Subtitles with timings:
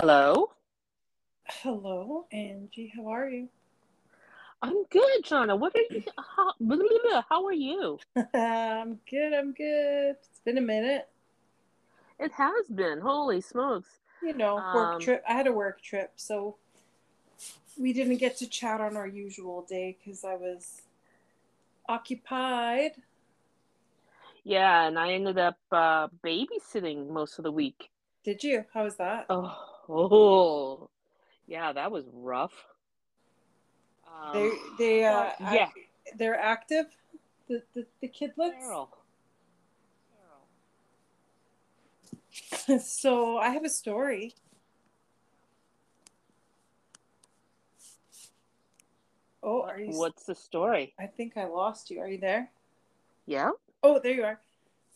[0.00, 0.48] Hello.
[1.44, 2.90] Hello, Angie.
[2.96, 3.50] How are you?
[4.62, 5.58] I'm good, Shauna.
[5.58, 6.02] What are you?
[6.16, 7.98] How, blah, blah, blah, how are you?
[8.34, 9.34] I'm good.
[9.34, 10.16] I'm good.
[10.16, 11.06] It's been a minute.
[12.18, 13.00] It has been.
[13.00, 13.88] Holy smokes.
[14.22, 15.22] You know, work Um, trip.
[15.28, 16.56] I had a work trip, so
[17.78, 20.80] we didn't get to chat on our usual day because I was
[21.90, 22.92] occupied.
[24.44, 27.90] Yeah, and I ended up uh, babysitting most of the week.
[28.24, 28.64] Did you?
[28.72, 29.26] How was that?
[29.28, 30.90] Oh, oh,
[31.46, 32.54] yeah, that was rough.
[34.06, 36.86] Um, they they uh but, yeah, ac- they're active.
[37.48, 38.58] The the, the kidlets.
[38.58, 38.90] Carol.
[42.80, 44.34] so I have a story.
[49.42, 49.92] Oh, are you?
[49.92, 50.94] What's the story?
[50.98, 52.00] I think I lost you.
[52.00, 52.50] Are you there?
[53.26, 53.50] Yeah.
[53.82, 54.40] Oh, there you are.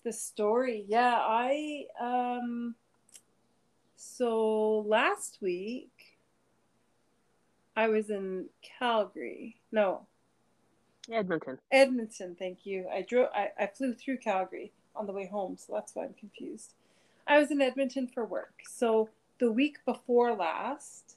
[0.05, 0.85] The story.
[0.87, 2.75] Yeah, I um
[4.05, 5.91] so last week
[7.77, 8.47] I was in
[8.79, 9.57] Calgary.
[9.73, 10.07] No,
[11.11, 11.59] Edmonton.
[11.71, 12.87] Edmonton, thank you.
[12.93, 16.15] I drove I, I flew through Calgary on the way home, so that's why I'm
[16.15, 16.75] confused.
[17.27, 18.55] I was in Edmonton for work.
[18.69, 21.17] So the week before last,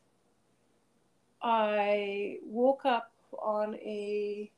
[1.42, 4.52] I woke up on a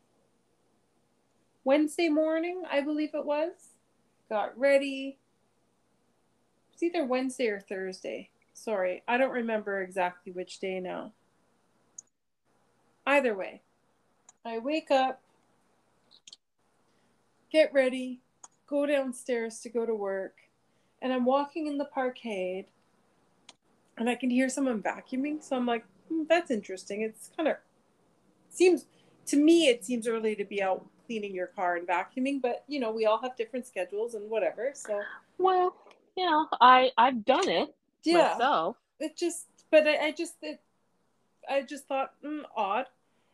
[1.63, 3.51] Wednesday morning, I believe it was.
[4.29, 5.17] Got ready.
[6.79, 8.29] It's either Wednesday or Thursday.
[8.53, 11.11] Sorry, I don't remember exactly which day now.
[13.05, 13.59] Either way,
[14.45, 15.21] I wake up,
[17.51, 18.21] get ready,
[18.65, 20.35] go downstairs to go to work,
[21.01, 22.67] and I'm walking in the parkade
[23.97, 25.43] and I can hear someone vacuuming.
[25.43, 27.01] So I'm like, hmm, that's interesting.
[27.01, 27.57] It's kind of
[28.49, 28.85] seems
[29.25, 32.79] to me it seems early to be out cleaning your car and vacuuming, but you
[32.79, 34.71] know, we all have different schedules and whatever.
[34.73, 35.01] So
[35.37, 35.75] Well,
[36.15, 37.69] you know, I I've done it
[38.03, 38.77] yeah, myself.
[38.99, 40.61] it just but I, I just it,
[41.49, 42.85] I just thought mm, odd,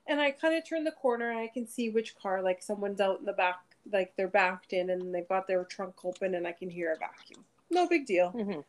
[0.08, 3.02] and I kind of turned the corner and I can see which car like someone's
[3.02, 3.60] out in the back,
[3.92, 6.98] like they're backed in and they've got their trunk open and I can hear a
[6.98, 7.46] vacuum.
[7.70, 8.36] No big deal.
[8.36, 8.62] hmm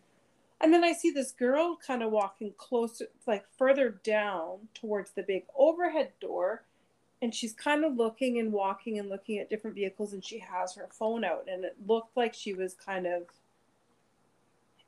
[0.61, 5.23] And then I see this girl kind of walking closer, like further down towards the
[5.23, 6.65] big overhead door.
[7.23, 10.75] And she's kind of looking and walking and looking at different vehicles, and she has
[10.75, 11.47] her phone out.
[11.51, 13.23] And it looked like she was kind of,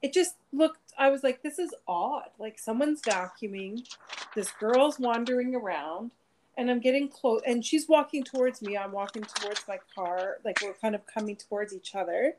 [0.03, 2.31] it just looked, I was like, this is odd.
[2.39, 3.87] Like someone's vacuuming,
[4.35, 6.11] this girl's wandering around,
[6.57, 7.41] and I'm getting close.
[7.47, 8.77] And she's walking towards me.
[8.77, 10.39] I'm walking towards my car.
[10.45, 12.35] Like we're kind of coming towards each other.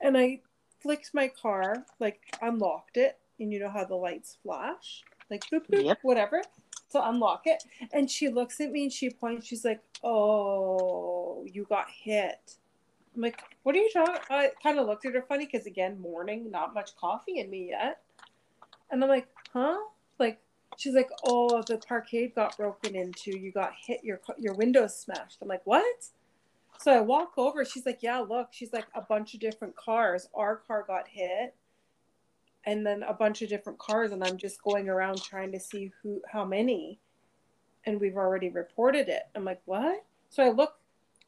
[0.00, 0.40] And I
[0.80, 5.66] flicked my car, like unlocked it, and you know how the lights flash, like boop
[5.70, 5.98] boop, Yep.
[6.02, 6.42] whatever.
[6.88, 9.46] So unlock it, and she looks at me and she points.
[9.46, 12.56] She's like, "Oh, you got hit."
[13.16, 15.98] I'm like, "What are you talking?" I kind of looked at her funny because again,
[16.00, 18.02] morning, not much coffee in me yet,
[18.90, 19.78] and I'm like, "Huh?"
[20.18, 20.38] Like
[20.76, 23.36] she's like, "Oh, the parkade got broken into.
[23.36, 24.04] You got hit.
[24.04, 26.10] Your your windows smashed." I'm like, "What?"
[26.78, 27.64] So I walk over.
[27.64, 30.28] She's like, "Yeah, look." She's like, "A bunch of different cars.
[30.34, 31.54] Our car got hit,
[32.64, 35.90] and then a bunch of different cars." And I'm just going around trying to see
[36.02, 36.98] who, how many,
[37.86, 39.22] and we've already reported it.
[39.34, 40.78] I'm like, "What?" So I look,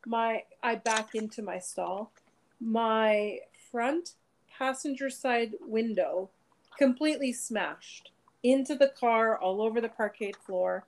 [0.07, 2.13] my I back into my stall.
[2.61, 3.39] My
[3.71, 4.15] front
[4.57, 6.31] passenger side window
[6.79, 8.11] completely smashed
[8.43, 10.85] into the car, all over the parkade floor.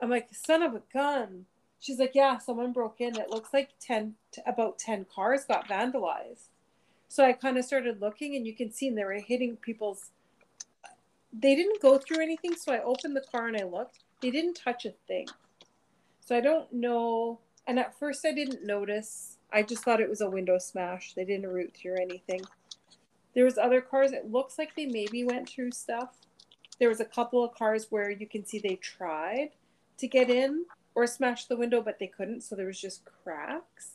[0.00, 1.46] I'm like, "Son of a gun!"
[1.80, 3.16] She's like, yeah, someone broke in.
[3.16, 4.14] It looks like 10,
[4.46, 6.48] about 10 cars got vandalized.
[7.08, 10.10] So I kind of started looking and you can see they were hitting people's,
[11.32, 12.56] they didn't go through anything.
[12.56, 14.00] So I opened the car and I looked.
[14.20, 15.28] They didn't touch a thing.
[16.24, 17.38] So I don't know.
[17.68, 19.36] And at first I didn't notice.
[19.52, 21.12] I just thought it was a window smash.
[21.14, 22.40] They didn't root through anything.
[23.34, 24.10] There was other cars.
[24.10, 26.16] It looks like they maybe went through stuff.
[26.80, 29.50] There was a couple of cars where you can see they tried
[29.98, 30.64] to get in
[30.94, 32.40] or smash the window, but they couldn't.
[32.40, 33.92] So there was just cracks.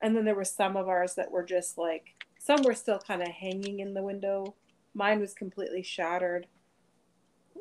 [0.00, 3.22] And then there were some of ours that were just like, some were still kind
[3.22, 4.54] of hanging in the window.
[4.94, 6.46] Mine was completely shattered.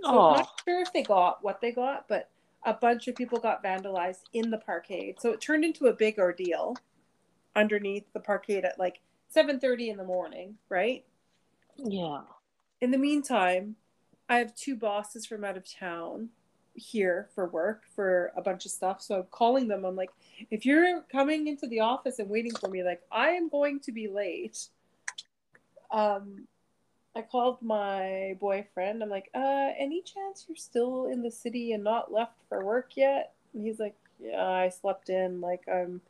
[0.03, 2.29] So I'm not sure if they got what they got, but
[2.65, 5.19] a bunch of people got vandalized in the parkade.
[5.19, 6.75] So it turned into a big ordeal
[7.55, 8.99] underneath the parkade at like
[9.35, 11.03] 7:30 in the morning, right?
[11.77, 12.21] yeah.
[12.81, 13.75] In the meantime,
[14.29, 16.29] I have two bosses from out of town
[16.75, 19.01] here for work for a bunch of stuff.
[19.01, 19.85] So I'm calling them.
[19.85, 20.09] I'm like,
[20.49, 23.91] if you're coming into the office and waiting for me, like I am going to
[23.91, 24.67] be late.
[25.91, 26.47] Um,
[27.15, 29.03] I called my boyfriend.
[29.03, 32.91] I'm like, uh, any chance you're still in the city and not left for work
[32.95, 33.33] yet?
[33.53, 35.41] And he's like, yeah, I slept in.
[35.41, 36.01] Like I'm,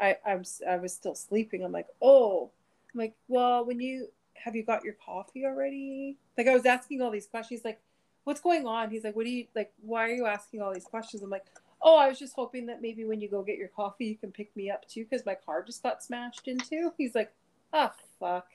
[0.00, 1.64] I I'm I was still sleeping.
[1.64, 2.50] I'm like, oh,
[2.92, 6.16] I'm like, well, when you have you got your coffee already?
[6.36, 7.60] Like I was asking all these questions.
[7.60, 7.80] He's like,
[8.24, 8.90] what's going on?
[8.90, 9.72] He's like, what do you like?
[9.80, 11.22] Why are you asking all these questions?
[11.22, 11.46] I'm like,
[11.80, 14.32] oh, I was just hoping that maybe when you go get your coffee, you can
[14.32, 16.92] pick me up too because my car just got smashed into.
[16.98, 17.32] He's like,
[17.72, 18.46] oh fuck.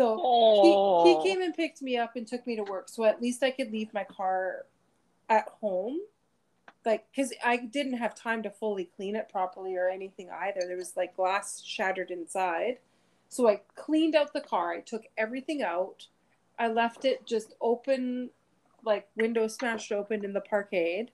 [0.00, 2.88] So he, he came and picked me up and took me to work.
[2.88, 4.64] So at least I could leave my car
[5.28, 5.98] at home.
[6.86, 10.60] Like because i didn't have time to fully clean it properly or anything either.
[10.66, 12.78] There was like glass shattered inside.
[13.28, 14.72] So i cleaned out the car.
[14.72, 16.06] I took everything out.
[16.58, 18.30] I left it just open
[18.82, 21.08] like window smashed open in the parkade.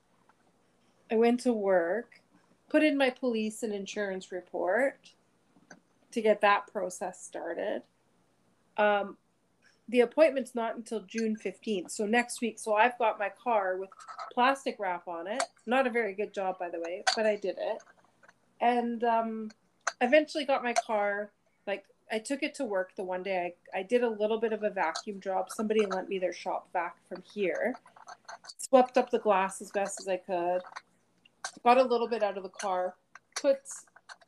[1.11, 2.21] I went to work
[2.69, 5.15] put in my police and insurance report
[6.13, 7.83] to get that process started
[8.79, 9.17] um,
[9.89, 11.91] the appointment's not until June 15th.
[11.91, 12.59] So next week.
[12.59, 13.91] So I've got my car with
[14.33, 15.43] plastic wrap on it.
[15.65, 17.83] Not a very good job, by the way, but I did it.
[18.61, 19.51] And um,
[20.01, 21.31] eventually got my car.
[21.67, 23.55] Like I took it to work the one day.
[23.75, 25.51] I, I did a little bit of a vacuum job.
[25.51, 27.75] Somebody lent me their shop vac from here.
[28.59, 30.63] Swept up the glass as best as I could.
[31.63, 32.95] Got a little bit out of the car.
[33.41, 33.61] Put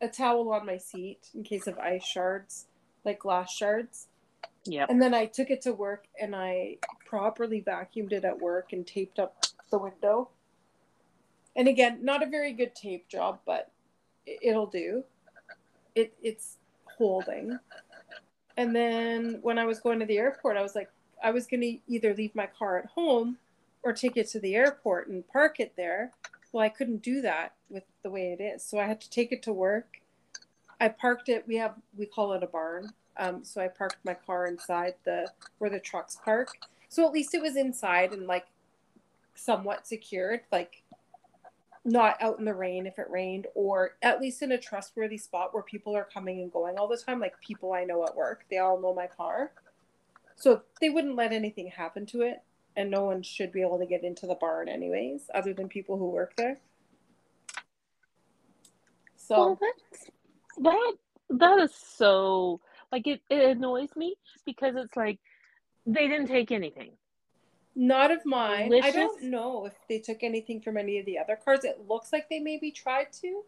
[0.01, 2.67] a towel on my seat in case of ice shards,
[3.05, 4.07] like glass shards
[4.69, 4.87] yeah.
[4.89, 6.77] And then I took it to work and I
[7.07, 10.29] properly vacuumed it at work and taped up the window.
[11.57, 13.71] And again, not a very good tape job, but
[14.27, 15.05] it'll do.
[15.95, 16.59] It it's
[16.99, 17.59] holding.
[18.57, 20.91] And then when I was going to the airport, I was like,
[21.23, 23.39] I was going to either leave my car at home
[23.83, 26.13] or take it to the airport and park it there.
[26.53, 28.63] Well, I couldn't do that with the way it is.
[28.63, 30.01] So I had to take it to work.
[30.81, 31.45] I parked it.
[31.47, 32.93] We have, we call it a barn.
[33.19, 36.51] Um, so I parked my car inside the where the trucks park.
[36.89, 38.47] So at least it was inside and like
[39.35, 40.83] somewhat secured, like
[41.85, 45.55] not out in the rain if it rained, or at least in a trustworthy spot
[45.55, 48.45] where people are coming and going all the time, like people I know at work.
[48.51, 49.53] They all know my car.
[50.37, 52.43] So they wouldn't let anything happen to it,
[52.77, 55.99] and no one should be able to get into the barn anyways, other than people
[55.99, 56.59] who work there.
[59.17, 59.59] So
[60.57, 60.95] well, that
[61.31, 62.61] that is so
[62.93, 65.19] like it, it annoys me because it's like
[65.87, 66.93] they didn't take anything.
[67.75, 68.71] Not of mine.
[68.71, 68.95] Delicious.
[68.95, 71.65] I don't know if they took anything from any of the other cars.
[71.65, 73.45] It looks like they maybe tried to.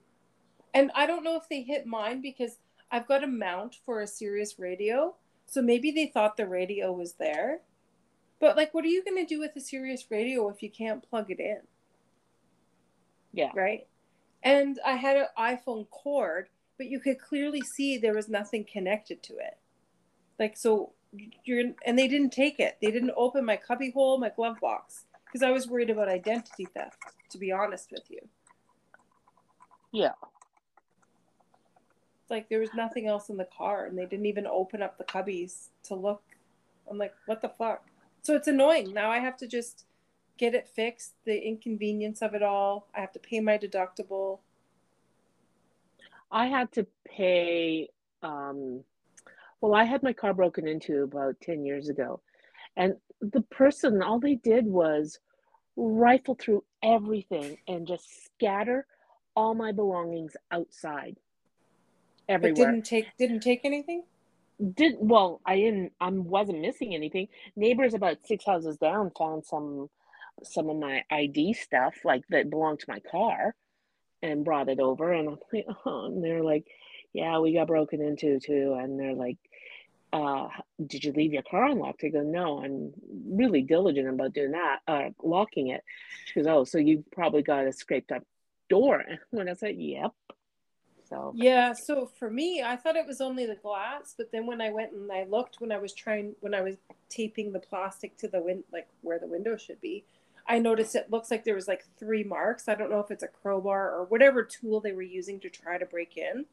[0.73, 2.59] And I don't know if they hit mine because
[2.93, 5.17] I've got a mount for a Sirius radio.
[5.47, 7.61] So maybe they thought the radio was there.
[8.39, 11.09] But like what are you going to do with a Sirius radio if you can't
[11.09, 11.59] plug it in?
[13.33, 13.51] Yeah.
[13.55, 13.89] Right?
[14.43, 16.49] And I had an iPhone cord
[16.81, 19.59] but you could clearly see there was nothing connected to it.
[20.39, 20.93] Like so
[21.45, 22.79] you're and they didn't take it.
[22.81, 26.65] They didn't open my cubby hole, my glove box because I was worried about identity
[26.65, 26.97] theft,
[27.33, 28.21] to be honest with you.
[29.93, 30.15] Yeah.
[32.31, 35.05] Like there was nothing else in the car and they didn't even open up the
[35.05, 36.23] cubbies to look.
[36.91, 37.85] I'm like, what the fuck?
[38.23, 38.95] So it's annoying.
[38.95, 39.85] Now I have to just
[40.39, 42.89] get it fixed, the inconvenience of it all.
[42.95, 44.39] I have to pay my deductible.
[46.31, 47.89] I had to pay.
[48.23, 48.85] Um,
[49.61, 52.21] well, I had my car broken into about 10 years ago.
[52.77, 55.19] And the person, all they did was
[55.77, 58.87] rifle through everything and just scatter
[59.35, 61.17] all my belongings outside
[62.29, 62.67] everywhere.
[62.67, 64.05] But didn't take didn't take anything?
[64.75, 67.29] Did well, I didn't I wasn't missing anything.
[67.57, 69.89] Neighbors about six houses down found some
[70.43, 73.55] some of my ID stuff like that belonged to my car
[74.23, 76.67] and brought it over and I'm like, oh, and they're like,
[77.13, 78.77] yeah, we got broken into too.
[78.79, 79.39] And they're like,
[80.13, 80.49] uh,
[80.85, 82.03] did you leave your car unlocked?
[82.05, 82.93] I go, no, I'm
[83.27, 85.85] really diligent about doing that, uh, locking it.
[86.27, 88.25] She goes, oh, so you probably got a scraped up
[88.69, 89.05] door.
[89.33, 90.13] And I said, yep.
[91.09, 94.61] So yeah, so for me, I thought it was only the glass, but then when
[94.61, 96.77] I went and I looked when I was trying when I was
[97.09, 100.05] taping the plastic to the wind, like where the window should be,
[100.47, 102.69] I noticed it looks like there was like three marks.
[102.69, 105.79] I don't know if it's a crowbar or whatever tool they were using to try
[105.79, 106.47] to break in.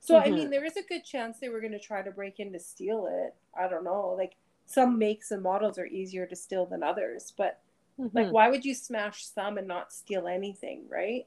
[0.00, 0.32] So mm-hmm.
[0.32, 2.52] I mean, there is a good chance they were going to try to break in
[2.52, 3.34] to steal it.
[3.58, 4.14] I don't know.
[4.16, 7.60] Like some makes and models are easier to steal than others, but
[7.98, 8.16] mm-hmm.
[8.16, 11.26] like why would you smash some and not steal anything, right?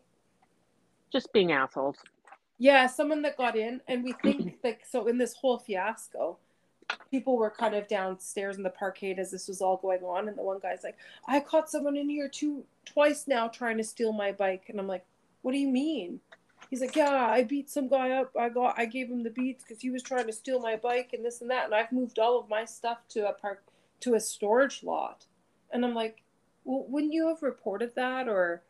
[1.11, 1.97] Just being assholes.
[2.57, 6.37] Yeah, someone that got in, and we think like so in this whole fiasco,
[7.11, 10.37] people were kind of downstairs in the parkade as this was all going on and
[10.37, 10.97] the one guy's like
[11.27, 14.65] i caught someone in here two twice now trying to steal my bike.
[14.69, 15.05] And i'm like
[15.41, 16.21] what do you mean?
[16.69, 18.31] He's like yeah i beat some guy up.
[18.39, 21.11] I got i gave him the beats because he was trying to steal my bike
[21.13, 23.63] and this and that and i've moved all of my stuff to a park
[24.01, 25.25] to a storage lot.
[25.71, 26.23] And i'm like
[26.65, 28.63] well wouldn't you have reported that or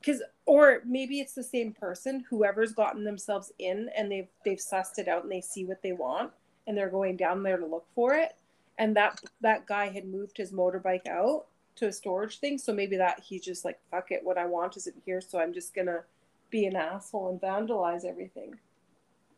[0.00, 4.98] because or maybe it's the same person whoever's gotten themselves in and they've they've sussed
[4.98, 6.32] it out and they see what they want
[6.68, 8.36] and they're going down there to look for it.
[8.78, 11.46] And that that guy had moved his motorbike out
[11.76, 12.58] to a storage thing.
[12.58, 15.20] So maybe that he's just like, fuck it, what I want isn't here.
[15.20, 16.02] So I'm just gonna
[16.50, 18.54] be an asshole and vandalize everything.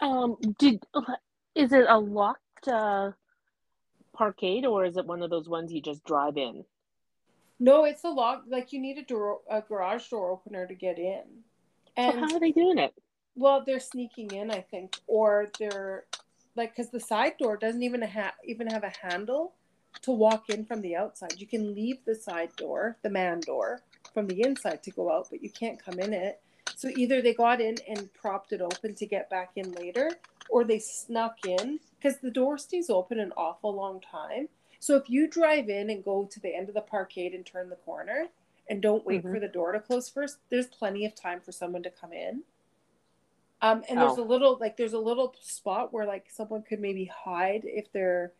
[0.01, 0.83] Um, did
[1.55, 3.13] is it a locked uh,
[4.13, 6.65] parkade or is it one of those ones you just drive in?
[7.59, 8.45] No, it's a lock.
[8.49, 11.23] Like you need a door, a garage door opener to get in.
[11.97, 12.95] And so how are they doing it?
[13.37, 16.05] Well, they're sneaking in, I think, or they're
[16.61, 19.55] like because the side door doesn't even have even have a handle
[20.03, 21.41] to walk in from the outside.
[21.41, 23.81] You can leave the side door, the man door,
[24.15, 26.41] from the inside to go out, but you can't come in it.
[26.77, 30.11] So either they got in and propped it open to get back in later,
[30.49, 34.49] or they snuck in because the door stays open an awful long time.
[34.79, 37.69] So if you drive in and go to the end of the parkade and turn
[37.69, 38.27] the corner
[38.69, 39.33] and don't wait mm-hmm.
[39.33, 42.45] for the door to close first, there's plenty of time for someone to come in.
[43.63, 44.07] Um, and oh.
[44.07, 47.93] there's a little like there's a little spot where like someone could maybe hide if
[47.93, 48.33] they're,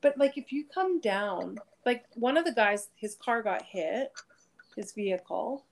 [0.00, 4.12] but like if you come down, like one of the guys, his car got hit,
[4.76, 5.64] his vehicle.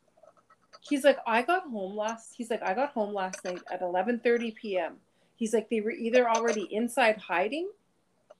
[0.81, 2.35] He's like, I got home last.
[2.37, 4.97] He's like, I got home last night at 11:30 p.m.
[5.37, 7.69] He's like, they were either already inside hiding,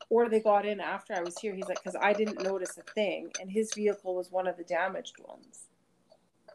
[0.09, 1.55] or they got in after I was here.
[1.55, 4.65] He's like, because I didn't notice a thing, and his vehicle was one of the
[4.65, 5.67] damaged ones.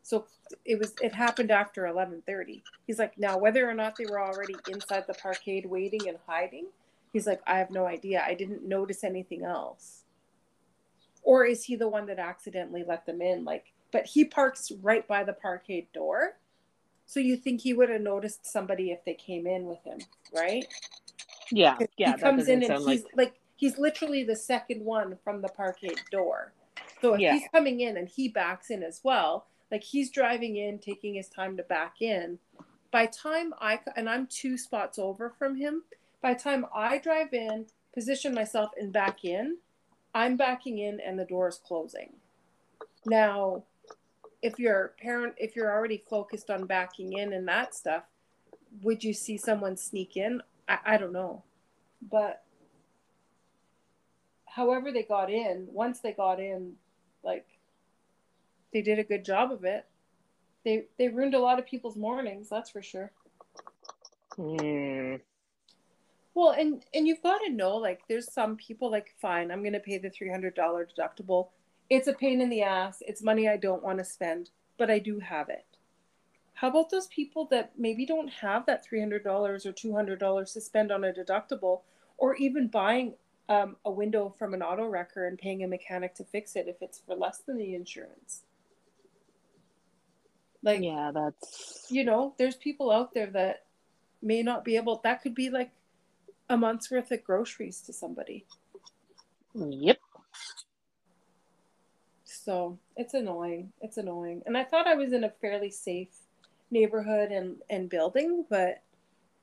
[0.03, 0.25] So
[0.65, 2.61] it was it happened after 11:30.
[2.87, 6.67] He's like, now whether or not they were already inside the parkade waiting and hiding,
[7.13, 8.23] he's like, I have no idea.
[8.25, 10.03] I didn't notice anything else.
[11.23, 13.45] Or is he the one that accidentally let them in?
[13.45, 16.37] Like, but he parks right by the parkade door.
[17.05, 19.99] So you think he would have noticed somebody if they came in with him,
[20.33, 20.65] right?
[21.51, 22.15] Yeah, yeah.
[22.15, 23.17] He comes in and he's like...
[23.17, 26.53] like he's literally the second one from the parkade door.
[27.01, 27.33] So if yeah.
[27.33, 31.29] he's coming in and he backs in as well, like he's driving in, taking his
[31.29, 32.37] time to back in.
[32.91, 35.83] By time I and I'm two spots over from him.
[36.21, 39.57] By time I drive in, position myself and back in,
[40.13, 42.13] I'm backing in and the door is closing.
[43.05, 43.63] Now,
[44.41, 48.03] if you're parent, if you're already focused on backing in and that stuff,
[48.81, 50.41] would you see someone sneak in?
[50.67, 51.43] I, I don't know,
[52.01, 52.43] but
[54.45, 56.73] however they got in, once they got in,
[57.23, 57.45] like
[58.73, 59.85] they did a good job of it.
[60.63, 63.11] They they ruined a lot of people's mornings, that's for sure.
[64.35, 65.15] Hmm.
[66.33, 69.79] Well, and and you've got to know, like, there's some people like, fine, I'm gonna
[69.79, 71.49] pay the three hundred dollar deductible.
[71.89, 73.03] It's a pain in the ass.
[73.05, 75.65] It's money I don't want to spend, but I do have it.
[76.53, 80.19] How about those people that maybe don't have that three hundred dollars or two hundred
[80.19, 81.81] dollars to spend on a deductible,
[82.17, 83.15] or even buying
[83.49, 86.81] um, a window from an auto wrecker and paying a mechanic to fix it if
[86.81, 88.43] it's for less than the insurance?
[90.63, 93.65] Like, yeah, that's you know, there's people out there that
[94.21, 95.01] may not be able.
[95.03, 95.71] That could be like
[96.49, 98.45] a month's worth of groceries to somebody.
[99.55, 99.97] Yep.
[102.23, 103.71] So it's annoying.
[103.81, 104.43] It's annoying.
[104.45, 106.09] And I thought I was in a fairly safe
[106.69, 108.81] neighborhood and and building, but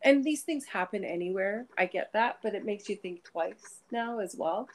[0.02, 1.66] and these things happen anywhere.
[1.76, 4.68] I get that, but it makes you think twice now as well.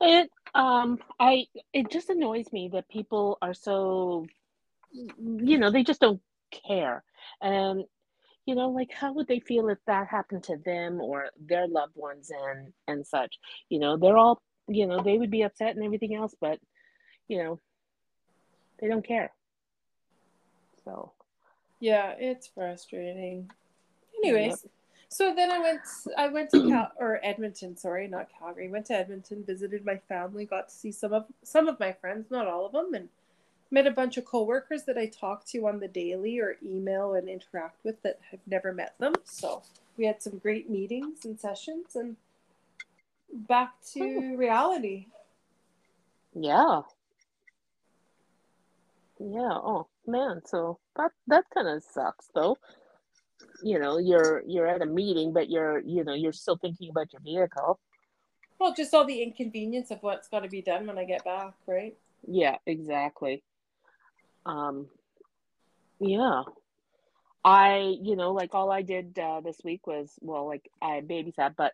[0.00, 4.26] It um I it just annoys me that people are so
[4.92, 6.20] you know, they just don't
[6.68, 7.02] care.
[7.40, 7.84] And
[8.46, 11.96] you know, like how would they feel if that happened to them or their loved
[11.96, 13.38] ones and and such?
[13.68, 16.58] You know, they're all, you know, they would be upset and everything else, but
[17.26, 17.60] you know,
[18.80, 19.32] they don't care.
[20.84, 21.12] So,
[21.80, 23.50] yeah, it's frustrating.
[24.22, 24.72] Anyways, yep.
[25.14, 25.80] So then I went.
[26.18, 27.76] I went to Cal or Edmonton.
[27.76, 28.68] Sorry, not Calgary.
[28.68, 32.32] Went to Edmonton, visited my family, got to see some of some of my friends,
[32.32, 33.08] not all of them, and
[33.70, 37.28] met a bunch of coworkers that I talk to on the daily or email and
[37.28, 39.12] interact with that have never met them.
[39.22, 39.62] So
[39.96, 42.16] we had some great meetings and sessions, and
[43.32, 44.36] back to hmm.
[44.36, 45.06] reality.
[46.34, 46.80] Yeah.
[49.20, 49.58] Yeah.
[49.62, 50.42] Oh man.
[50.44, 52.58] So that that kind of sucks, though
[53.64, 57.12] you know you're you're at a meeting but you're you know you're still thinking about
[57.12, 57.80] your vehicle.
[58.60, 61.54] Well just all the inconvenience of what's got to be done when i get back
[61.66, 61.96] right?
[62.28, 63.42] Yeah exactly.
[64.44, 64.86] Um
[65.98, 66.42] yeah.
[67.42, 71.54] I you know like all i did uh, this week was well like i babysat
[71.56, 71.72] but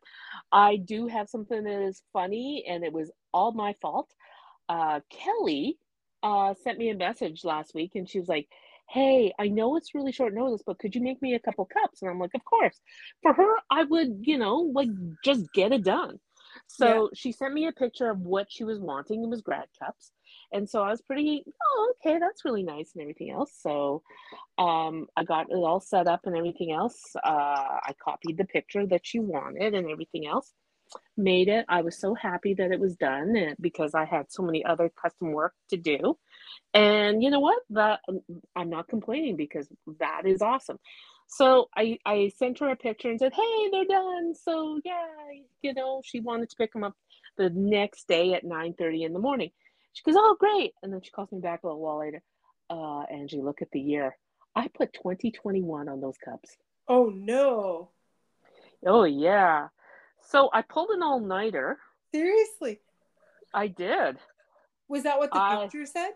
[0.52, 4.14] i do have something that is funny and it was all my fault.
[4.68, 5.76] Uh kelly
[6.22, 8.48] uh sent me a message last week and she was like
[8.92, 12.02] hey, I know it's really short notice, but could you make me a couple cups?
[12.02, 12.80] And I'm like, of course.
[13.22, 14.88] For her, I would, you know, like
[15.24, 16.18] just get it done.
[16.66, 19.22] So she sent me a picture of what she was wanting.
[19.22, 20.10] It was grad cups.
[20.52, 23.52] And so I was pretty, oh, okay, that's really nice and everything else.
[23.60, 24.02] So
[24.58, 27.00] um, I got it all set up and everything else.
[27.16, 30.52] Uh, I copied the picture that she wanted and everything else.
[31.16, 31.64] Made it.
[31.68, 35.30] I was so happy that it was done because I had so many other custom
[35.30, 36.18] work to do.
[36.72, 37.60] And you know what?
[37.70, 38.00] That
[38.54, 40.78] I'm not complaining because that is awesome.
[41.26, 44.34] So I, I sent her a picture and said, Hey, they're done.
[44.34, 45.06] So yeah,
[45.62, 46.94] you know, she wanted to pick them up
[47.36, 49.50] the next day at 9 30 in the morning.
[49.92, 50.74] She goes, Oh, great.
[50.82, 52.22] And then she calls me back a little while later.
[52.68, 54.16] Uh, Angie, look at the year.
[54.54, 56.56] I put 2021 on those cups.
[56.88, 57.90] Oh no.
[58.86, 59.68] Oh yeah.
[60.22, 61.78] So I pulled an all nighter.
[62.12, 62.80] Seriously.
[63.54, 64.18] I did.
[64.88, 66.10] Was that what the I- picture said?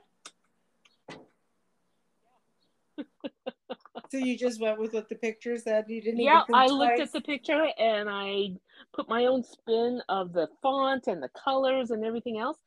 [4.11, 5.87] So you just went with what the picture said.
[5.89, 6.21] You didn't.
[6.21, 7.09] Yeah, I looked twice?
[7.09, 8.53] at the picture and I
[8.93, 12.59] put my own spin of the font and the colors and everything else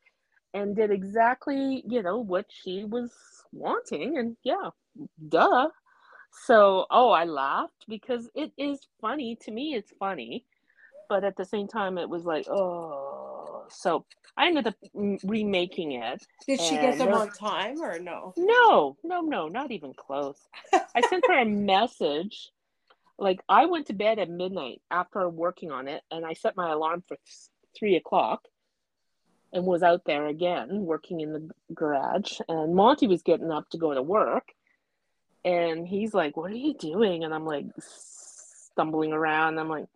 [0.54, 3.12] and did exactly, you know, what she was
[3.52, 4.18] wanting.
[4.18, 4.70] And yeah,
[5.28, 5.68] duh.
[6.44, 9.36] So, oh, I laughed because it is funny.
[9.42, 10.44] To me, it's funny.
[11.08, 13.27] But at the same time, it was like, oh.
[13.70, 14.04] So
[14.36, 14.74] I ended up
[15.24, 16.24] remaking it.
[16.46, 18.34] Did she get them on time or no?
[18.36, 20.38] No, no, no, not even close.
[20.72, 22.50] I sent her a message.
[23.18, 26.70] Like I went to bed at midnight after working on it, and I set my
[26.70, 27.16] alarm for
[27.76, 28.44] three o'clock,
[29.52, 32.38] and was out there again working in the garage.
[32.48, 34.52] And Monty was getting up to go to work,
[35.44, 39.58] and he's like, "What are you doing?" And I'm like stumbling around.
[39.58, 39.86] I'm like,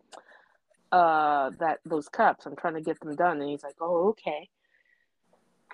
[0.99, 2.45] "Uh, that those cups.
[2.45, 4.49] I'm trying to get them done." And he's like, "Oh, okay."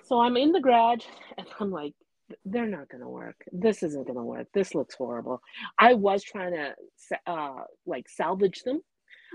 [0.04, 1.04] So I'm in the garage,
[1.38, 1.94] and I'm like
[2.44, 3.36] they're not going to work.
[3.52, 4.46] This isn't going to work.
[4.54, 5.42] This looks horrible.
[5.78, 6.74] I was trying to
[7.26, 8.80] uh like salvage them.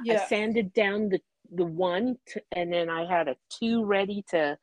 [0.10, 0.28] I Yeah.
[0.28, 4.58] sanded down the the one to, and then I had a two ready to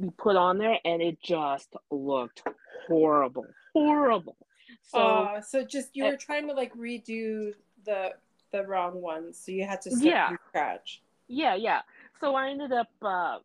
[0.00, 2.42] be put on there and it just looked
[2.86, 3.46] horrible.
[3.72, 4.36] Horrible.
[4.82, 7.52] So uh, so just you uh, were trying to like redo
[7.84, 8.14] the
[8.52, 10.28] the wrong ones, so you had to start Yeah.
[10.28, 11.02] from scratch.
[11.28, 11.82] yeah, yeah.
[12.20, 13.38] So I ended up uh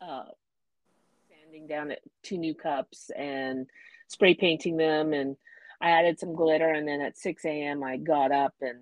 [0.00, 0.24] uh
[1.28, 3.66] sanding down two new cups and
[4.08, 5.36] spray painting them and
[5.80, 7.82] I added some glitter and then at 6 a.m.
[7.82, 8.80] I got up and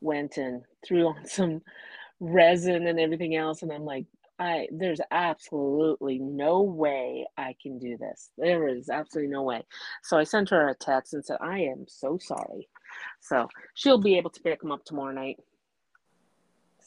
[0.00, 1.62] went and threw on some
[2.20, 4.06] resin and everything else and I'm like
[4.38, 8.30] I there's absolutely no way I can do this.
[8.38, 9.62] There is absolutely no way.
[10.02, 12.68] So I sent her a text and said I am so sorry.
[13.20, 15.38] So she'll be able to pick them up tomorrow night.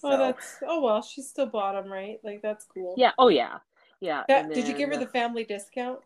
[0.04, 1.02] Oh, that's oh well.
[1.02, 2.20] She still bought them, right?
[2.24, 2.94] Like that's cool.
[2.98, 3.12] yeah.
[3.18, 3.58] Oh yeah.
[4.02, 4.24] Yeah.
[4.28, 6.00] That- and did you give her the family discount?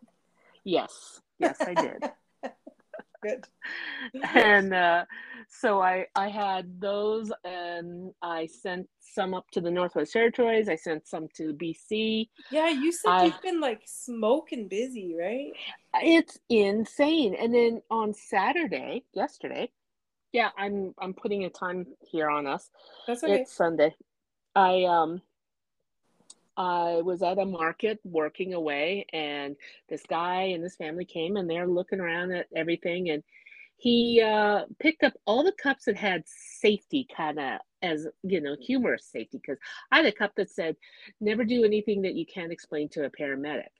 [0.64, 1.20] Yes.
[1.38, 2.10] Yes, I did.
[3.22, 3.46] Good.
[4.34, 5.04] and uh,
[5.48, 10.70] so I I had those, and I sent some up to the Northwest Territories.
[10.70, 12.28] I sent some to BC.
[12.50, 15.52] Yeah, you said I- you've been like smoking busy, right?
[16.02, 17.34] It's insane.
[17.34, 19.70] And then on Saturday, yesterday,
[20.32, 22.70] yeah, I'm I'm putting a time here on us.
[23.06, 23.42] That's okay.
[23.42, 23.94] It's Sunday.
[24.54, 25.22] I um
[26.56, 29.56] I was at a market working away and
[29.88, 33.22] this guy and this family came and they're looking around at everything and
[33.78, 38.56] he uh picked up all the cups that had safety kind of as you know
[38.60, 39.58] humorous safety because
[39.90, 40.76] I had a cup that said
[41.20, 43.70] never do anything that you can't explain to a paramedic.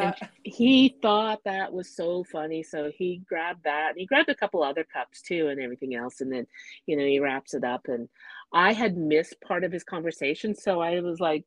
[0.00, 4.34] And he thought that was so funny so he grabbed that and he grabbed a
[4.34, 6.46] couple other cups too and everything else and then
[6.86, 8.08] you know he wraps it up and
[8.52, 11.44] i had missed part of his conversation so i was like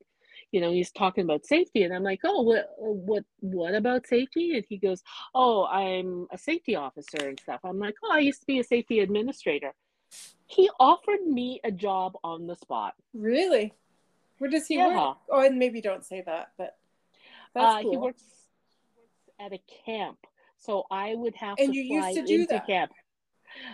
[0.52, 4.56] you know he's talking about safety and i'm like oh what what what about safety
[4.56, 5.04] and he goes
[5.36, 8.64] oh i'm a safety officer and stuff i'm like oh i used to be a
[8.64, 9.74] safety administrator
[10.48, 13.74] he offered me a job on the spot really?
[14.40, 14.88] Where does he Yeah.
[14.88, 15.18] work?
[15.30, 16.78] Oh, and maybe don't say that, but
[17.54, 17.92] that's uh, cool.
[17.92, 18.39] He works, works
[19.40, 20.18] at a camp,
[20.58, 22.68] so I would have And to you used fly to do into that?
[22.68, 22.92] camp.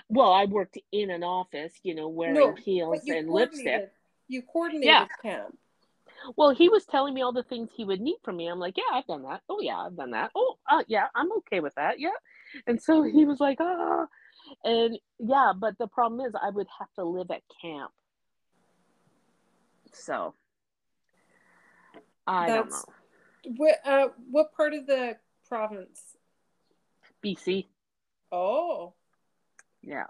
[0.09, 3.91] Well, I worked in an office, you know, wearing No, heels and lipstick.
[4.27, 5.07] You coordinated Yeah.
[5.21, 5.57] camp.
[6.37, 8.47] Well, he was telling me all the things he would need from me.
[8.47, 9.41] I'm like, yeah, I've done that.
[9.49, 10.31] Oh, yeah, I've done that.
[10.33, 11.99] Oh, uh, yeah, I'm okay with that.
[11.99, 12.09] Yeah.
[12.65, 14.07] And so he was like, ah,
[14.63, 17.91] and yeah, but the problem is I would have to live at camp.
[19.93, 20.33] So
[22.25, 22.93] I don't That's- know.
[23.57, 25.17] What uh, what part of the
[25.55, 26.01] province?
[27.23, 27.67] BC.
[28.31, 28.93] Oh,
[29.81, 30.07] Yeah.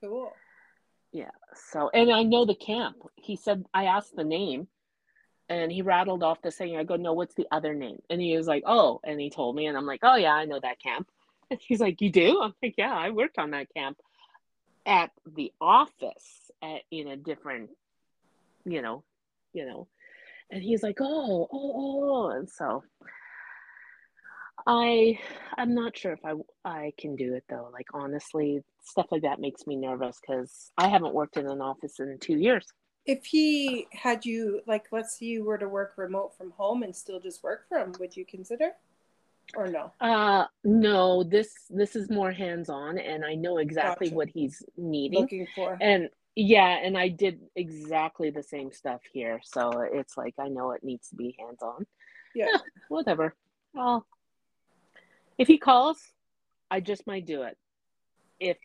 [0.00, 0.32] cool.
[1.12, 1.30] Yeah.
[1.54, 2.96] So, and I know the camp.
[3.16, 4.68] He said, I asked the name
[5.48, 6.76] and he rattled off the saying.
[6.76, 8.00] I go, no, what's the other name?
[8.08, 10.44] And he was like, oh, and he told me, and I'm like, oh, yeah, I
[10.44, 11.08] know that camp.
[11.50, 12.40] And he's like, you do?
[12.40, 13.98] I'm like, yeah, I worked on that camp
[14.86, 17.68] at the office at, in a different
[18.64, 19.04] you know,
[19.52, 19.86] you know.
[20.50, 22.84] And he's like, oh, oh, oh, and so
[24.66, 25.18] I
[25.58, 27.68] I'm not sure if I I can do it though.
[27.72, 32.00] Like honestly, stuff like that makes me nervous because I haven't worked in an office
[32.00, 32.66] in two years.
[33.04, 36.94] If he had you like, let's say you were to work remote from home and
[36.94, 38.70] still just work from, would you consider?
[39.56, 39.92] Or no?
[40.00, 44.16] Uh no, this this is more hands-on and I know exactly Gotcha.
[44.16, 45.20] what he's needing.
[45.20, 45.76] Looking for.
[45.80, 49.40] And yeah, and I did exactly the same stuff here.
[49.44, 51.84] So it's like I know it needs to be hands-on.
[52.34, 52.46] Yeah.
[52.54, 53.34] Eh, whatever.
[53.74, 54.06] Well,
[55.38, 55.98] if he calls,
[56.70, 57.56] I just might do it.
[58.40, 58.56] If,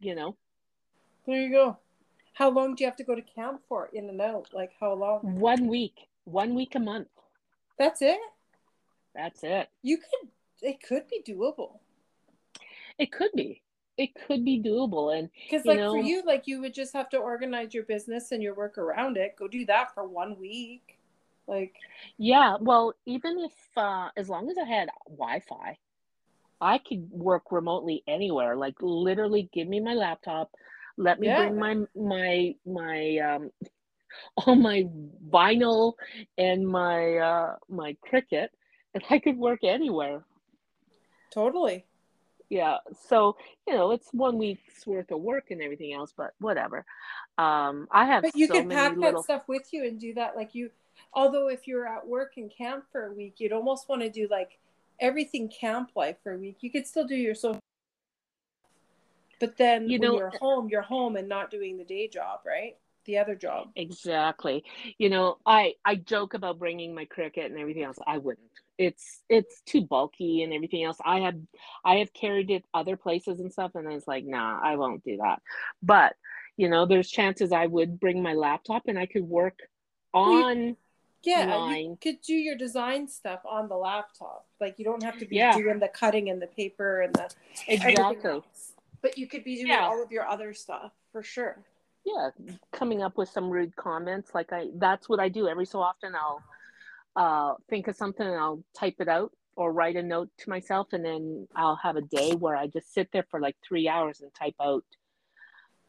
[0.00, 0.36] you know,
[1.26, 1.78] There you go.
[2.34, 3.88] How long do you have to go to camp for?
[3.92, 4.48] In and out?
[4.52, 5.20] Like how long?
[5.40, 7.08] one week, one week a month.
[7.78, 8.18] That's it?
[9.14, 9.68] That's it.
[9.82, 10.28] You could
[10.62, 11.78] it could be doable.
[12.98, 13.62] It could be.
[13.96, 15.18] It could be doable.
[15.18, 18.32] And Because like know- for you, like you would just have to organize your business
[18.32, 19.36] and your work around it.
[19.38, 20.98] Go do that for one week.
[21.46, 21.74] Like
[22.18, 25.78] yeah, well, even if, uh, as long as I had Wi Fi,
[26.60, 28.56] I could work remotely anywhere.
[28.56, 30.50] Like literally give me my laptop,
[30.96, 31.36] let me Yeah.
[31.36, 33.50] bring my, my, my, um,
[34.46, 34.84] all my
[35.30, 35.94] vinyl
[36.38, 38.48] and my, uh, my Cricut,
[38.94, 40.24] and I could work anywhere.
[41.30, 41.84] totally.
[42.48, 42.76] yeah
[43.08, 46.84] so you know it's one week's worth of work and everything else but whatever
[47.38, 50.14] um i have But you so could pack little that stuff with you and do
[50.14, 50.36] that.
[50.36, 50.70] Like you,
[51.12, 54.26] although if you're at work and camp for a week, you'd almost want to do
[54.30, 54.58] like
[55.00, 56.58] everything camp life for a week.
[56.60, 57.60] You could still do your social,
[59.40, 62.40] but then You when know- you're home, you're home and not doing the day job,
[62.46, 62.76] right?
[63.04, 63.68] The other job.
[63.76, 64.64] exactly
[64.98, 69.22] you know i i joke about bringing my Cricut and everything else i wouldn't it's
[69.28, 71.36] it's too bulky and everything else i have
[71.84, 75.18] i have carried it other places and stuff and it's like nah i won't do
[75.18, 75.40] that
[75.84, 76.16] but
[76.56, 79.60] you know there's chances i would bring my laptop and i could work
[80.12, 80.76] on
[81.24, 84.46] Yeah, you could do your design stuff on the laptop.
[84.60, 85.56] Like you don't have to be Yeah.
[85.56, 87.30] doing the cutting and the paper and the
[87.66, 88.40] exactly.
[89.02, 89.86] But you could be doing Yeah.
[89.86, 91.64] all of your other stuff for sure.
[92.04, 92.30] yeah
[92.72, 96.14] coming up with some rude comments like i that's what i do every so often
[96.14, 96.40] i'll
[97.16, 100.86] uh think of something and i'll type it out or write a note to myself
[100.92, 104.20] and then i'll have a day where i just sit there for like three hours
[104.20, 104.84] and type out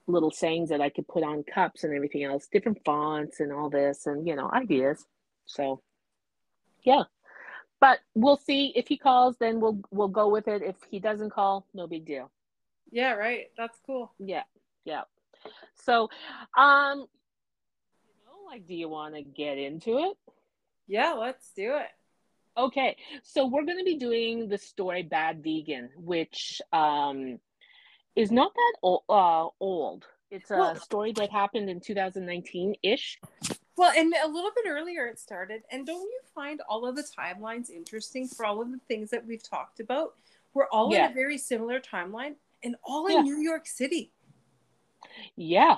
[0.07, 3.69] little sayings that i could put on cups and everything else different fonts and all
[3.69, 5.05] this and you know ideas
[5.47, 5.81] so
[6.83, 7.03] yeah
[7.79, 11.31] but we'll see if he calls then we'll we'll go with it if he doesn't
[11.31, 12.29] call no big deal
[12.91, 13.47] Yeah, right.
[13.57, 14.13] That's cool.
[14.17, 14.43] yeah,
[14.86, 15.03] yeah.
[15.75, 16.10] So,
[16.57, 16.99] um,
[18.07, 20.15] you know, like, do you want to get into it?
[20.88, 21.91] Yeah, let's do it.
[22.57, 27.39] Okay, so we're going to be doing the story Bad Vegan, which um,
[28.15, 29.03] is not that old.
[29.10, 30.05] Uh, old.
[30.31, 33.19] It's a Well- story that happened in 2019 ish.
[33.77, 35.61] Well, and a little bit earlier it started.
[35.71, 39.25] And don't you find all of the timelines interesting for all of the things that
[39.25, 40.15] we've talked about?
[40.53, 41.05] We're all Yeah.
[41.05, 43.21] in a very similar timeline and all in Yeah.
[43.21, 44.11] New York City.
[45.35, 45.77] Yeah.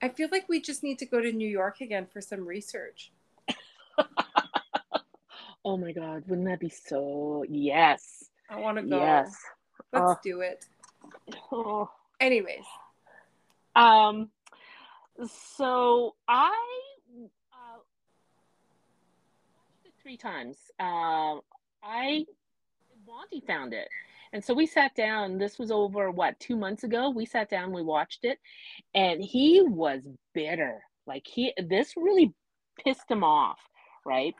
[0.00, 3.12] I feel like we just need to go to New York again for some research.
[5.64, 7.44] Oh my God, wouldn't that be so?
[7.48, 8.30] Yes.
[8.48, 8.98] I want to go.
[9.00, 9.36] Yes.
[9.92, 10.16] Let's Oh.
[10.22, 10.64] do it.
[11.52, 11.90] Oh.
[12.20, 12.64] Anyways,
[13.74, 14.30] Um,
[15.26, 16.54] so I
[17.52, 17.78] uh,
[19.56, 20.56] watched it three times.
[20.78, 21.40] Um,
[21.82, 22.24] I
[23.06, 23.88] Monty found it,
[24.32, 25.38] and so we sat down.
[25.38, 27.10] This was over what two months ago.
[27.10, 28.38] We sat down, we watched it,
[28.94, 30.82] and he was bitter.
[31.06, 32.34] Like he, this really
[32.84, 33.58] pissed him off,
[34.04, 34.34] right?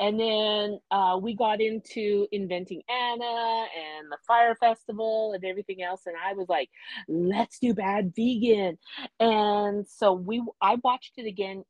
[0.00, 6.02] And then uh, we got into inventing Anna and the Fyre festival and everything else,
[6.06, 6.68] and I was like,
[7.06, 8.76] "Let's do bad vegan."
[9.20, 11.64] And so we, I watched it again